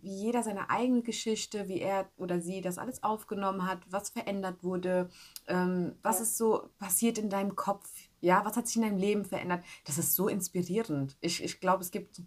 [0.00, 4.64] wie jeder seine eigene Geschichte, wie er oder sie das alles aufgenommen hat, was verändert
[4.64, 5.08] wurde,
[5.46, 6.22] ähm, was Ja.
[6.24, 7.88] ist so passiert in deinem Kopf,
[8.20, 9.64] ja, was hat sich in deinem Leben verändert.
[9.84, 11.16] Das ist so inspirierend.
[11.20, 12.22] Ich, ich glaube, es gibt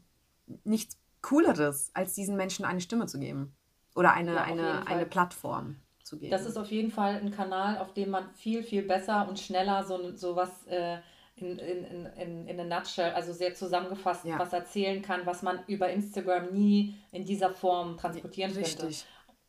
[0.63, 3.55] nichts Cooleres, als diesen Menschen eine Stimme zu geben.
[3.95, 6.31] Oder eine, Ja, eine, eine Plattform zu geben.
[6.31, 9.83] das ist auf jeden Fall ein Kanal, auf dem man viel, viel besser und schneller
[9.85, 10.97] so, so was äh,
[11.35, 14.37] in, in, in, in, a nutshell, also sehr zusammengefasst, Ja.
[14.39, 18.67] was erzählen kann, was man über Instagram nie in dieser Form transportieren könnte.
[18.87, 19.05] Richtig.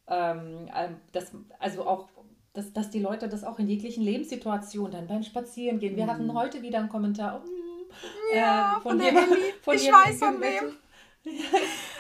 [0.07, 2.09] ähm, ähm, das, also auch,
[2.55, 5.97] dass, dass die Leute das auch in jeglichen Lebenssituationen dann beim Spazierengehen.
[5.97, 6.11] Wir Mhm.
[6.11, 7.41] hatten heute wieder einen Kommentar.
[7.41, 9.53] mm, Ja, äh, von der jemand- Elli.
[9.63, 10.77] von Ich weiß von irgendwelchen-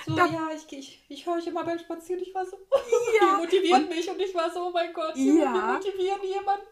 [0.07, 2.23] so, Da- ja, ich, ich, ich höre euch immer beim Spazieren.
[2.23, 2.57] Ich war so,
[3.21, 5.75] Ja, die motivieren mich und ich war so, oh mein Gott, die, Ja.
[5.75, 6.67] motivieren jemanden.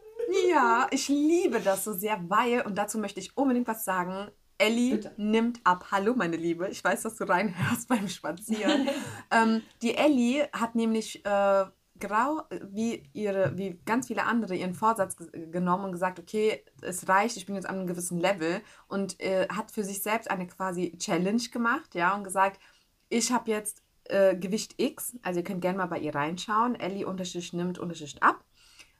[0.48, 4.92] Ja, ich liebe das so sehr, weil, und dazu möchte ich unbedingt was sagen, Ellie
[4.96, 5.12] Bitte.
[5.16, 5.86] nimmt ab.
[5.90, 6.68] Hallo, meine Liebe.
[6.68, 8.88] Ich weiß, dass du reinhörst beim Spazieren.
[9.32, 11.64] ähm, die Ellie hat nämlich äh,
[12.02, 17.08] grau, wie, ihre, wie ganz viele andere, ihren Vorsatz ge- genommen und gesagt, okay, es
[17.08, 18.60] reicht, ich bin jetzt an einem gewissen Level.
[18.88, 22.60] Und äh, hat für sich selbst eine quasi Challenge gemacht, ja, und gesagt,
[23.08, 27.06] ich habe jetzt äh, Gewicht X, also ihr könnt gerne mal bei ihr reinschauen, Ellie
[27.06, 28.44] Unterschicht nimmt Unterschicht ab.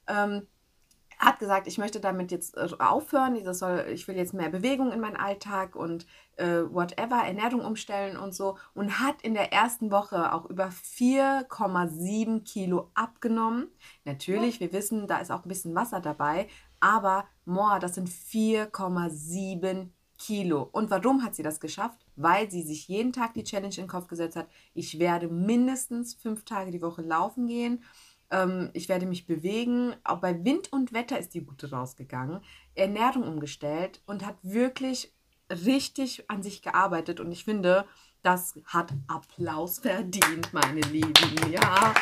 [0.07, 0.47] Ähm,
[1.19, 4.91] hat gesagt, ich möchte damit jetzt äh, aufhören, das soll, ich will jetzt mehr Bewegung
[4.93, 9.91] in meinen Alltag und äh, whatever, Ernährung umstellen und so und hat in der ersten
[9.91, 13.69] Woche auch über 4,7 Kilo abgenommen.
[14.05, 16.49] Natürlich, wir wissen, da ist auch ein bisschen Wasser dabei,
[16.81, 20.69] aber moa, das sind 4,7 Kilo.
[20.71, 22.07] Und warum hat sie das geschafft?
[22.17, 26.15] Weil sie sich jeden Tag die Challenge in den Kopf gesetzt hat, ich werde mindestens
[26.15, 27.83] fünf Tage die Woche laufen gehen
[28.33, 29.95] ähm, ich werde mich bewegen.
[30.03, 32.41] Auch bei Wind und Wetter ist die Gute rausgegangen.
[32.75, 35.13] Ernährung umgestellt und hat wirklich
[35.65, 37.21] richtig an sich gearbeitet.
[37.21, 37.85] Und ich finde,
[38.23, 41.51] das hat Applaus verdient, meine Lieben.
[41.51, 41.95] Ja.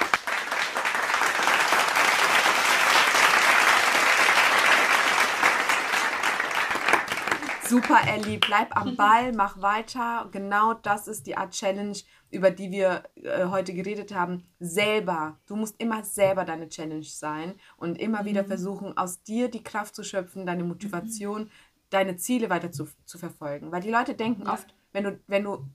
[7.71, 10.29] Super, Ellie, bleib am Ball, mach weiter.
[10.33, 11.97] Genau das ist die Art Challenge,
[12.33, 14.43] über die wir äh, heute geredet haben.
[14.59, 15.39] Selber.
[15.47, 19.95] Du musst immer selber deine Challenge sein und immer wieder versuchen, aus dir die Kraft
[19.95, 21.49] zu schöpfen, deine Motivation,
[21.91, 23.71] deine Ziele weiter zu, zu verfolgen.
[23.73, 24.55] Weil die Leute denken Ja.
[24.55, 25.69] oft, wenn du, wenn du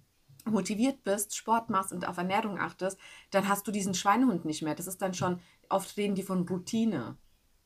[0.46, 2.98] motiviert bist, Sport machst und auf Ernährung achtest,
[3.32, 4.76] dann hast du diesen Schweinehund nicht mehr.
[4.76, 5.40] Das ist dann schon,
[5.70, 7.18] oft reden die von Routine.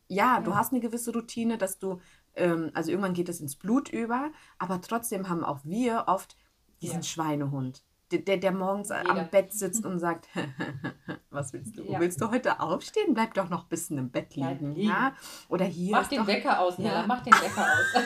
[0.07, 0.57] Ja, du Ja.
[0.57, 1.99] hast eine gewisse Routine, dass du,
[2.35, 6.35] ähm, also irgendwann geht es ins Blut über, aber trotzdem haben auch wir oft
[6.81, 7.03] diesen Ja.
[7.03, 7.83] Schweinehund.
[8.11, 9.09] Der, der, morgens Jeder.
[9.09, 10.27] am Bett sitzt und sagt,
[11.29, 11.83] was willst du?
[11.83, 11.99] Ja.
[11.99, 13.13] Willst du heute aufstehen?
[13.13, 14.73] Bleib doch noch ein bisschen im Bett liegen.
[14.75, 14.89] liegen.
[14.89, 15.13] Ja?
[15.47, 17.07] Oder hier Mach den doch, Wecker aus, Nella, Ja.
[17.07, 18.05] mach den Wecker aus.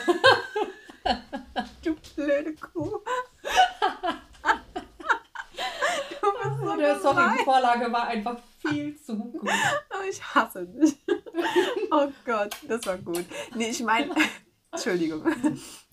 [1.84, 2.98] du blöde Kuh.
[6.20, 9.42] du bist so Der Sorry, die Vorlage war einfach viel zu gut.
[9.44, 10.96] Oh, Ich hasse dich.
[11.90, 13.24] Oh Gott, das war gut.
[13.54, 14.14] Nee, ich meine,
[14.72, 15.22] Entschuldigung.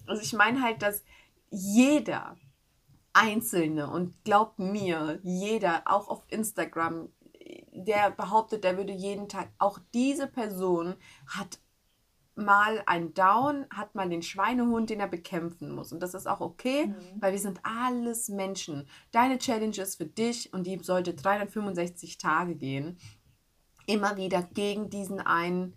[0.08, 1.04] Also ich meine halt, dass
[1.50, 2.38] jeder
[3.14, 7.10] Einzelne und glaubt mir, jeder, auch auf Instagram,
[7.74, 10.96] der behauptet, der würde jeden Tag, auch diese Person
[11.28, 11.60] hat
[12.36, 15.92] mal einen Down, hat mal den Schweinehund, den er bekämpfen muss.
[15.92, 16.96] Und das ist auch okay, Mhm.
[17.20, 18.88] weil wir sind alles Menschen.
[19.12, 22.98] Deine Challenge ist für dich und die sollte 365 Tage gehen.
[23.86, 25.76] Immer wieder gegen diesen einen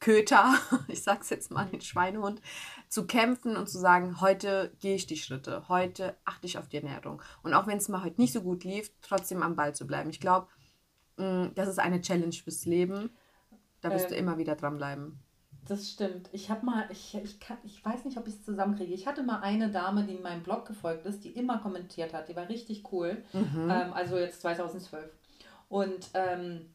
[0.00, 0.54] Köter,
[0.88, 2.40] ich sag's jetzt mal, den Schweinehund,
[2.88, 6.78] zu kämpfen und zu sagen, heute gehe ich die Schritte, heute achte ich auf die
[6.78, 7.22] Ernährung.
[7.42, 10.10] Und auch wenn es mal heute nicht so gut lief, trotzdem am Ball zu bleiben.
[10.10, 10.48] Ich glaube,
[11.54, 13.10] das ist eine Challenge fürs Leben.
[13.80, 15.18] Da wirst du Ähm, immer wieder dranbleiben.
[15.66, 16.30] Das stimmt.
[16.32, 18.94] Ich habe mal, ich, ich, kann, ich weiß nicht, ob ich es zusammenkriege.
[18.94, 22.28] Ich hatte mal eine Dame, die in meinem Blog gefolgt ist, die immer kommentiert hat.
[22.28, 23.22] Die war richtig cool.
[23.32, 23.68] Mhm.
[23.70, 25.10] Ähm, also jetzt 2012.
[25.68, 26.70] Und ähm,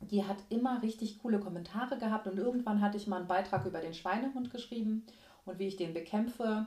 [0.00, 2.26] die hat immer richtig coole Kommentare gehabt.
[2.26, 5.04] Und irgendwann hatte ich mal einen Beitrag über den Schweinehund geschrieben
[5.48, 6.66] und wie ich den bekämpfe.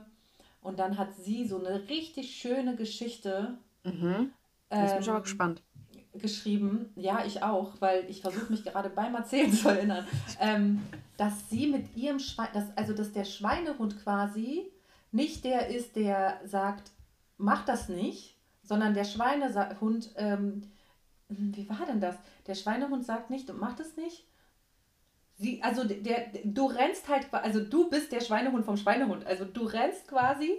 [0.60, 4.32] Und dann hat sie so eine richtig schöne Geschichte Mhm.
[4.70, 5.62] Jetzt bin ich aber ähm, gespannt.
[6.14, 10.06] geschrieben, ja, ich auch, weil ich versuche mich gerade beim Erzählen zu erinnern,
[10.40, 10.82] ähm,
[11.16, 14.70] dass sie mit ihrem Schwein, dass, also dass der Schweinehund quasi
[15.10, 16.90] nicht der ist, der sagt,
[17.36, 20.62] mach das nicht, sondern der Schweinehund, ähm,
[21.28, 22.16] wie war denn das?
[22.46, 24.24] Der Schweinehund sagt nicht und macht es nicht.
[25.42, 29.26] Sie, also der, du rennst halt, also du bist der Schweinehund vom Schweinehund.
[29.26, 30.52] Also du rennst quasi,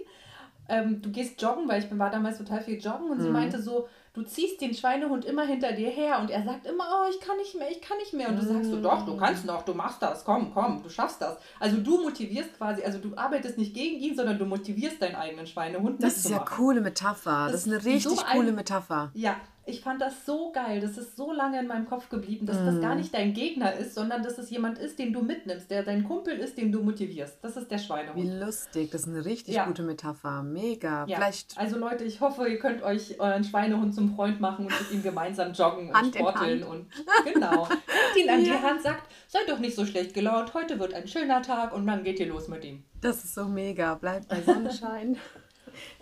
[0.68, 3.32] ähm, du gehst joggen, weil ich war damals total viel joggen und sie Mhm.
[3.34, 7.10] meinte so, du ziehst den Schweinehund immer hinter dir her und er sagt immer, oh,
[7.10, 8.28] ich kann nicht mehr, ich kann nicht mehr.
[8.28, 11.20] Und du sagst so, doch, du kannst noch, du machst das, komm, komm, du schaffst
[11.20, 11.36] das.
[11.60, 15.46] Also du motivierst quasi, also du arbeitest nicht gegen ihn, sondern du motivierst deinen eigenen
[15.46, 16.56] Schweinehund Das ist ja mitzumachen.
[16.56, 17.42] coole Metapher.
[17.44, 19.10] Das, Das ist eine richtig so ein- coole Metapher.
[19.14, 19.36] Ja,
[19.66, 20.80] ich fand das so geil.
[20.80, 22.80] Das ist so lange in meinem Kopf geblieben, dass das Mhm.
[22.82, 26.04] gar nicht dein Gegner ist, sondern dass es jemand ist, den du mitnimmst, der dein
[26.04, 27.38] Kumpel ist, den du motivierst.
[27.42, 28.40] Das ist der Wie Schweinehund.
[28.40, 28.90] lustig.
[28.90, 29.64] Das ist eine richtig Ja.
[29.66, 30.42] gute Metapher.
[30.42, 31.06] Mega.
[31.06, 31.16] Ja.
[31.16, 34.90] Vielleicht Also Leute, ich hoffe, ihr könnt euch euren Schweinehund zum Freund machen und mit
[34.92, 36.86] ihm gemeinsam joggen und Hand sporteln und
[37.24, 37.66] genau.
[37.68, 38.62] Nehmt ihn an die Ja.
[38.62, 42.04] Hand, sagt, seid doch nicht so schlecht gelaunt, heute wird ein schöner Tag und dann
[42.04, 42.84] geht ihr los mit ihm.
[43.00, 43.94] Das ist so mega.
[43.94, 45.16] Bleibt bei Sonnenschein.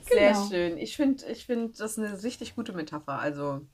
[0.08, 0.48] Sehr Genau.
[0.48, 0.78] schön.
[0.78, 3.18] Ich finde, ich find, das ist eine richtig gute Metapher.
[3.18, 3.66] Also,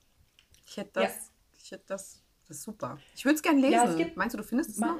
[0.66, 1.32] ich hätte das, Ja.
[1.62, 2.98] ich hätte das, das ist super.
[3.14, 3.72] Ich würde es gerne lesen.
[3.72, 4.96] Ja, es gibt- Meinst du, du findest es noch?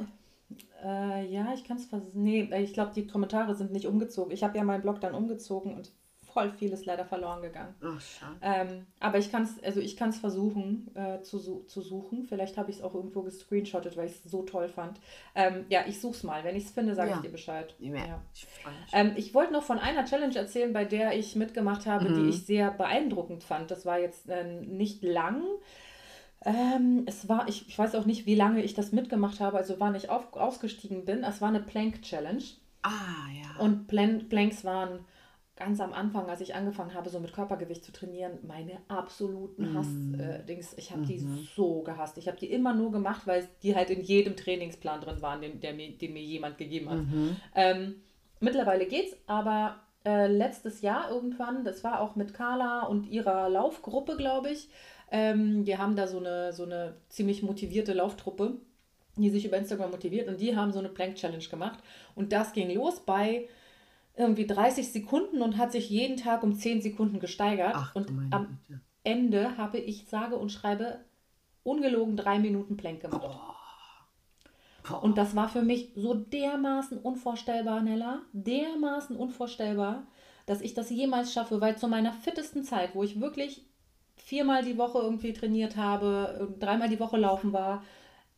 [0.83, 2.05] äh, ja, ich kann es vers...
[2.15, 4.33] Nee, äh, ich glaube, die Kommentare sind nicht umgezogen.
[4.33, 5.93] Ich habe ja meinen Blog dann umgezogen und
[6.39, 7.75] voll viel ist leider verloren gegangen.
[7.83, 8.37] Ach, schade.
[8.43, 12.25] Ähm, aber ich kann es also ich kann's versuchen äh, zu, zu suchen.
[12.29, 14.99] Vielleicht habe ich es auch irgendwo gescreenshottet, weil ich es so toll fand.
[15.35, 16.45] Ähm, ja, ich suche es mal.
[16.45, 17.17] Wenn ich es finde, sage Ja.
[17.17, 17.75] ich dir Bescheid.
[17.81, 18.21] Ja.
[18.35, 18.47] Ich.
[18.93, 22.15] Ähm, ich wollte noch von einer Challenge erzählen, bei der ich mitgemacht habe, Mhm.
[22.25, 23.71] die ich sehr beeindruckend fand.
[23.71, 25.43] Das war jetzt äh, nicht lang.
[26.45, 29.81] Ähm, es war, ich, ich weiß auch nicht, wie lange ich das mitgemacht habe, also
[29.81, 31.25] wann ich auf, ausgestiegen bin.
[31.25, 32.43] Es war eine Plank Challenge.
[32.83, 32.91] ah,
[33.35, 33.61] ja.
[33.63, 35.01] Und Plan Planks waren
[35.59, 40.75] ganz am Anfang, als ich angefangen habe, so mit Körpergewicht zu trainieren, meine absoluten Hass-Dings.
[40.77, 41.19] ich habe die
[41.55, 42.17] so gehasst.
[42.17, 45.61] Ich habe die immer nur gemacht, weil die halt in jedem Trainingsplan drin waren, den,
[45.61, 46.99] der mir, den mir jemand gegeben hat.
[47.55, 47.97] Ähm,
[48.41, 54.17] mittlerweile geht's, aber äh, letztes Jahr irgendwann, das war auch mit Carla und ihrer Laufgruppe,
[54.17, 54.69] glaube ich.
[55.11, 58.59] Ähm, die haben da so eine, so eine ziemlich motivierte Lauftruppe,
[59.17, 61.81] die sich über Instagram motiviert und die haben so eine Plank Challenge gemacht.
[62.15, 63.49] Und das ging los bei
[64.19, 67.75] irgendwie 30 Sekunden und hat sich jeden Tag um 10 Sekunden gesteigert.
[67.75, 68.81] Ach, und am Güte.
[69.05, 71.05] Ende habe ich sage und schreibe
[71.63, 73.23] ungelogen drei Minuten Plank gemacht.
[73.23, 75.03] Boah.
[75.03, 80.07] Und das war für mich so dermaßen unvorstellbar, Nella, dermaßen unvorstellbar,
[80.47, 83.67] dass ich das jemals schaffe, weil zu meiner fittesten Zeit, wo ich wirklich
[84.17, 87.85] viermal die Woche irgendwie trainiert habe, dreimal die Woche laufen war,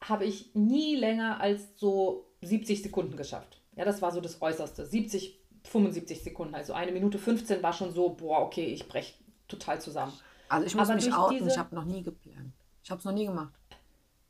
[0.01, 3.61] habe ich nie länger als so 70 Sekunden geschafft.
[3.77, 4.87] Ja, das war so das Äußerste.
[4.87, 6.55] 70, 75 Sekunden.
[6.55, 9.15] Also eine Minute 15 war schon so, boah, okay, ich breche
[9.49, 10.13] total zusammen.
[10.49, 12.53] Also ich muss aber mich outen, diese- ich habe noch nie geplant.
[12.83, 13.53] Ich habe es noch nie gemacht.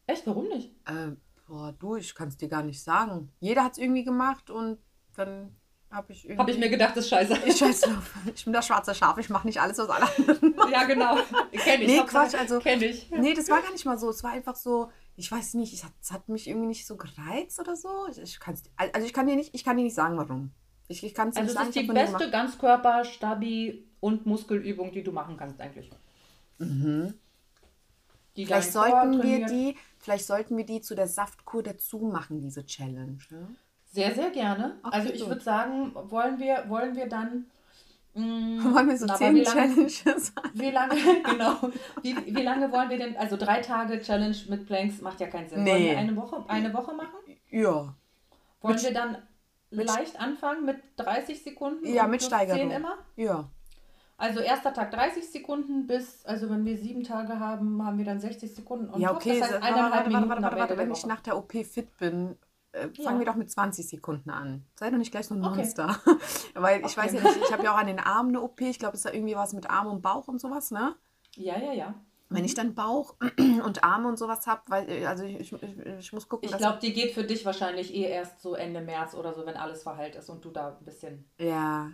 [0.07, 0.71] Echt, warum nicht?
[0.87, 1.13] Äh,
[1.47, 3.33] boah, du, ich kann es dir gar nicht sagen.
[3.41, 4.79] Jeder hat es irgendwie gemacht und
[5.15, 5.55] dann
[5.91, 6.39] habe ich irgendwie...
[6.41, 7.39] Habe ich mir gedacht, das ist scheiße.
[7.47, 8.15] Ich scheiß drauf.
[8.35, 10.73] Ich bin das schwarze Schaf, ich mache nicht alles, was alle anderen machen.
[10.73, 11.17] ja, genau.
[11.53, 11.87] Kenn ich.
[11.89, 13.11] Nee, Quatsch, also- Kenn ich.
[13.11, 14.11] Nee, das war gar nicht mal so.
[14.11, 17.59] Es war einfach so, ich weiß nicht, es hat, hat mich irgendwie nicht so gereizt
[17.61, 18.07] oder so.
[18.11, 18.39] Ich, ich
[18.77, 20.51] also ich kann dir nicht, ich kann dir nicht sagen, warum.
[20.91, 22.31] Ich, ich kann es Also nicht es sagen, ist die beste.
[22.31, 25.89] Ganzkörper, Stabi, und Muskelübungen, die du machen kannst eigentlich.
[26.59, 29.51] Die Vielleicht sollten wir trainiert.
[29.51, 33.19] die, vielleicht sollten wir die zu der Saftkur dazu machen, diese Challenge.
[33.31, 33.55] Ne?
[33.93, 34.79] Sehr, sehr gerne.
[34.83, 37.47] Okay, also ich würde sagen, wollen wir, wollen wir dann.
[38.15, 40.33] mh, Wollen wir so zehn wie lange, Challenges?
[40.55, 41.57] wie lange, genau,
[42.03, 45.49] wie, wie lange wollen wir denn, also drei Tage Challenge mit Planks macht ja keinen
[45.49, 45.59] Sinn.
[45.65, 45.91] Wollen Nee.
[45.91, 47.17] wir eine Woche, eine Woche machen?
[47.51, 47.95] Ja.
[48.61, 49.19] Wollen Mit- wir dann
[49.71, 51.87] leicht anfangen mit 30 Sekunden?
[51.87, 52.61] Ja, und mit Steigerung.
[52.61, 52.99] 10 immer?
[53.17, 53.49] Ja.
[54.19, 58.21] Also erster Tag 30 Sekunden bis, also wenn wir sieben Tage haben, haben wir dann
[58.21, 59.41] 60 Sekunden und Ja, okay.
[59.41, 61.97] das heißt warte, eineinhalb warte, Minuten warte, warte, warte, wenn ich nach der OP fit
[61.97, 62.37] bin,
[62.73, 63.05] äh, Ja.
[63.05, 64.67] fangen wir doch mit 20 Sekunden an.
[64.79, 65.57] Sei doch nicht gleich so ein Okay.
[65.57, 65.97] Monster.
[66.55, 67.01] Weil ich Okay.
[67.01, 68.61] weiß ja nicht, ich habe ja auch an den Armen eine OP.
[68.61, 70.95] Ich glaube, es ist da irgendwie was mit Arm und Bauch und sowas, ne?
[71.37, 71.95] Ja, ja, ja.
[72.33, 73.17] Wenn ich dann Bauch
[73.65, 75.53] und Arme und sowas habe, weil, äh, also ich, ich,
[75.99, 79.15] ich muss gucken, Ich glaube, die geht für dich wahrscheinlich eh erst so Ende März
[79.15, 81.29] oder so, wenn alles verheilt ist und du da ein bisschen.
[81.39, 81.91] Ja,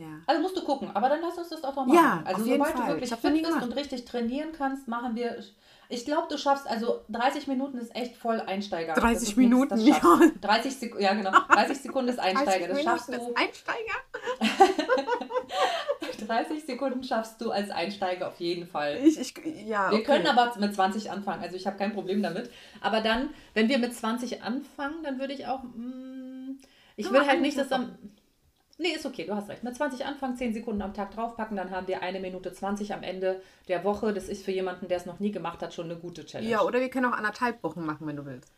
[0.00, 0.06] ja.
[0.26, 1.94] Also musst du gucken, aber dann lass uns das doch mal machen.
[1.94, 2.86] Ja, also sobald Fall.
[2.86, 3.64] du wirklich noch fit bist gemacht.
[3.64, 5.44] und richtig trainieren kannst, machen wir.
[5.90, 8.94] Ich glaube, du schaffst, also 30 Minuten ist echt voll Einsteiger.
[8.94, 10.28] 30 Das ist Minuten, nichts, schaffst ja.
[10.28, 10.38] du.
[10.40, 11.32] 30 Sekunden, ja genau.
[11.52, 12.68] 30 Sekunden ist Einsteiger.
[12.68, 13.32] 30 Das schaffst Minuten du.
[13.32, 14.76] ist Einsteiger?
[16.26, 19.04] 30 Sekunden schaffst du als Einsteiger auf jeden Fall.
[19.04, 19.34] Ich, ich,
[19.66, 20.04] ja, Wir okay.
[20.04, 22.50] können aber mit 20 anfangen, also ich habe kein Problem damit.
[22.80, 25.62] Aber dann, wenn wir mit 20 anfangen, dann würde ich auch.
[25.64, 26.58] mm,
[26.96, 27.96] ich Ja, will halt nicht, dass am.
[28.78, 29.64] Nee, ist okay, du hast recht.
[29.64, 33.02] Mit 20 anfangen, 10 Sekunden am Tag draufpacken, dann haben wir eine Minute 20 am
[33.04, 34.12] Ende der Woche.
[34.14, 36.54] Das ist für jemanden, der es noch nie gemacht hat, schon eine gute Challenge.
[36.54, 38.52] Ja, oder wir können auch anderthalb Wochen machen, wenn du willst.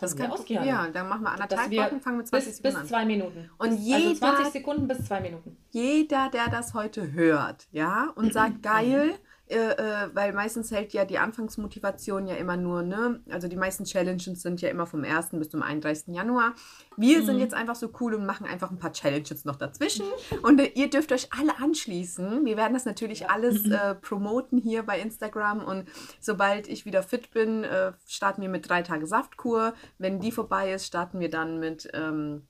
[0.00, 0.46] Das aus ich.
[0.46, 0.66] gerne.
[0.66, 2.88] Ja, dann machen wir anderthalb wir Wochen, fangen mit 20 bis, Sekunden bis an.
[2.88, 3.50] zwei Minuten.
[3.58, 5.56] Und also jeder- 20 Sekunden bis zwei Minuten.
[5.70, 9.14] jeder, der das heute hört, ja, und sagt geil,
[9.48, 13.84] äh, äh, weil meistens hält ja die Anfangsmotivation ja immer nur, ne, also die meisten
[13.84, 15.30] Challenges sind ja immer vom 1.
[15.32, 16.14] bis zum 31.
[16.14, 16.54] Januar.
[16.96, 20.06] Wir sind jetzt einfach so cool und machen einfach ein paar Challenges noch dazwischen
[20.42, 22.44] und äh, ihr dürft euch alle anschließen.
[22.44, 25.86] Wir werden das natürlich alles äh, promoten hier bei Instagram und
[26.20, 29.74] sobald ich wieder fit bin, äh, starten wir mit drei Tage Saftkur.
[29.98, 32.46] Wenn die vorbei ist, starten wir dann mit ähm,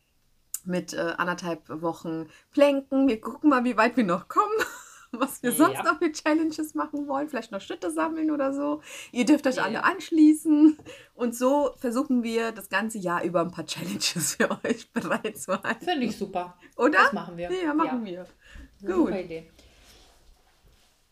[0.64, 3.08] mit anderthalb Wochen Planken.
[3.08, 4.54] Wir gucken mal, wie weit wir noch kommen.
[5.12, 5.82] Was wir sonst Ja.
[5.84, 7.28] noch für Challenges machen wollen.
[7.28, 8.80] Vielleicht noch Schritte sammeln oder so.
[9.12, 9.64] Ihr dürft euch Ja.
[9.64, 10.78] alle anschließen.
[11.14, 15.86] Und so versuchen wir das ganze Jahr über ein paar Challenges für euch bereitzuhalten.
[15.86, 16.56] Finde ich super.
[16.76, 16.98] Oder?
[16.98, 17.50] Das machen wir.
[17.52, 18.26] Ja, machen wir.
[18.80, 19.14] Super Gut.
[19.14, 19.50] Idee.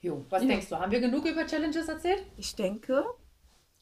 [0.01, 0.49] Jo, was Ja.
[0.49, 0.79] denkst du?
[0.79, 2.25] Haben wir genug über Challenges erzählt?
[2.37, 3.05] Ich denke,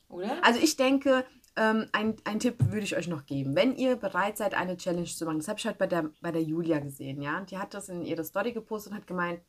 [0.08, 0.42] Oder?
[0.42, 3.54] Also ich denke, ähm, ein, ein Tipp würde ich euch noch geben.
[3.54, 6.32] Wenn ihr bereit seid, eine Challenge zu machen, das habe ich heute bei der, bei
[6.32, 7.38] der Julia gesehen, ja.
[7.38, 9.40] Und die hat das in ihre Story gepostet und hat gemeint,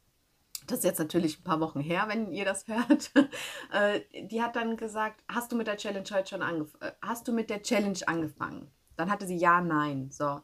[0.71, 3.11] das ist jetzt natürlich ein paar Wochen her, wenn ihr das hört.
[3.73, 6.93] äh, die hat dann gesagt, hast du mit der Challenge heute schon angefangen?
[7.01, 8.71] Hast du mit der Challenge angefangen?
[8.95, 10.09] Dann hatte sie ja, nein.
[10.11, 10.41] So.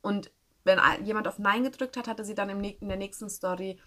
[0.00, 0.30] Und
[0.64, 3.78] wenn jemand auf Nein gedrückt hat, hatte sie dann im, in der nächsten Story,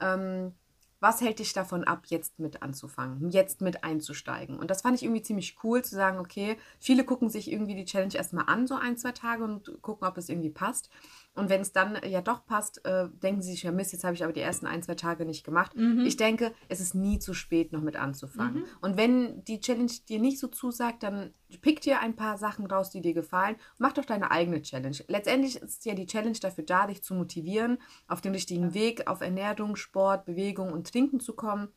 [0.00, 0.54] ähm,
[1.00, 4.58] was hält dich davon ab, jetzt mit anzufangen, jetzt mit einzusteigen?
[4.58, 7.84] Und das fand ich irgendwie ziemlich cool, zu sagen, okay, viele gucken sich irgendwie die
[7.84, 10.90] Challenge erstmal an, so ein, zwei Tage und gucken, ob es irgendwie passt.
[11.36, 14.14] Und wenn es dann ja doch passt, äh, denken sie sich, ja Mist, jetzt habe
[14.14, 15.72] ich aber die ersten ein, zwei Tage nicht gemacht.
[16.06, 18.64] Ich denke, es ist nie zu spät, noch mit anzufangen.
[18.80, 22.90] Und wenn die Challenge dir nicht so zusagt, dann pick dir ein paar Sachen raus,
[22.90, 23.56] die dir gefallen.
[23.76, 24.96] Mach doch deine eigene Challenge.
[25.08, 27.78] Letztendlich ist ja die Challenge dafür da, dich zu motivieren,
[28.08, 31.68] auf den richtigen Weg, auf Ernährung, Sport, Bewegung und Trinken zu kommen.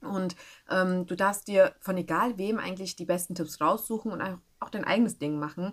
[0.00, 0.36] Und
[0.70, 4.22] ähm, du darfst dir von egal wem eigentlich die besten Tipps raussuchen und
[4.60, 5.72] auch dein eigenes Ding machen.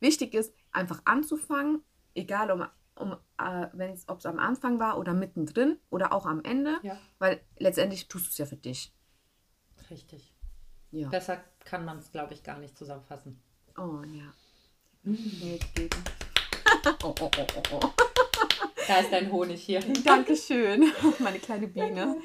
[0.00, 1.82] Wichtig ist, einfach anzufangen,
[2.14, 6.78] egal um, um, äh, ob es am Anfang war oder mittendrin oder auch am Ende,
[6.82, 6.98] Ja.
[7.18, 8.92] weil letztendlich tust du es ja für dich.
[9.90, 10.32] Richtig.
[10.90, 11.08] Ja.
[11.08, 13.40] Besser kann man es, glaube ich, gar nicht zusammenfassen.
[13.76, 14.32] Oh ja.
[15.04, 16.04] Geben.
[17.02, 17.80] oh, oh, oh, oh, oh.
[18.86, 19.80] Da ist dein Honig hier.
[20.04, 22.16] Dankeschön, meine kleine Biene.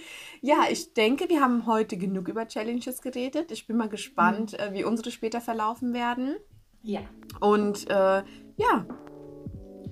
[0.41, 3.51] Ja, ich denke, wir haben heute genug über Challenges geredet.
[3.51, 6.35] Ich bin mal gespannt, äh, wie unsere später verlaufen werden.
[6.81, 7.01] Ja.
[7.39, 8.23] Und äh,
[8.57, 8.85] ja,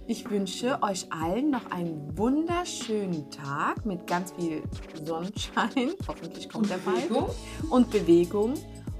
[0.07, 4.63] ich wünsche euch allen noch einen wunderschönen Tag mit ganz viel
[5.03, 5.91] Sonnenschein.
[6.07, 7.09] Hoffentlich kommt der bald.
[7.09, 7.29] Bewegung.
[7.69, 8.53] Und Bewegung.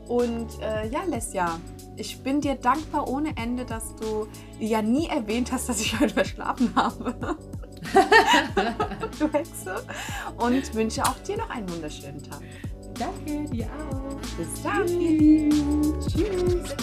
[0.07, 1.59] Und äh, ja, Lesja,
[1.95, 4.27] ich bin dir dankbar ohne Ende, dass du
[4.59, 7.37] ja nie erwähnt hast, dass ich heute verschlafen habe.
[9.19, 9.75] du Hexe.
[10.37, 12.41] Und wünsche auch dir noch einen wunderschönen Tag.
[12.99, 14.15] Danke, dir auch.
[14.37, 15.99] Bis dann, ihr Lieben.
[16.01, 16.75] Tschüss.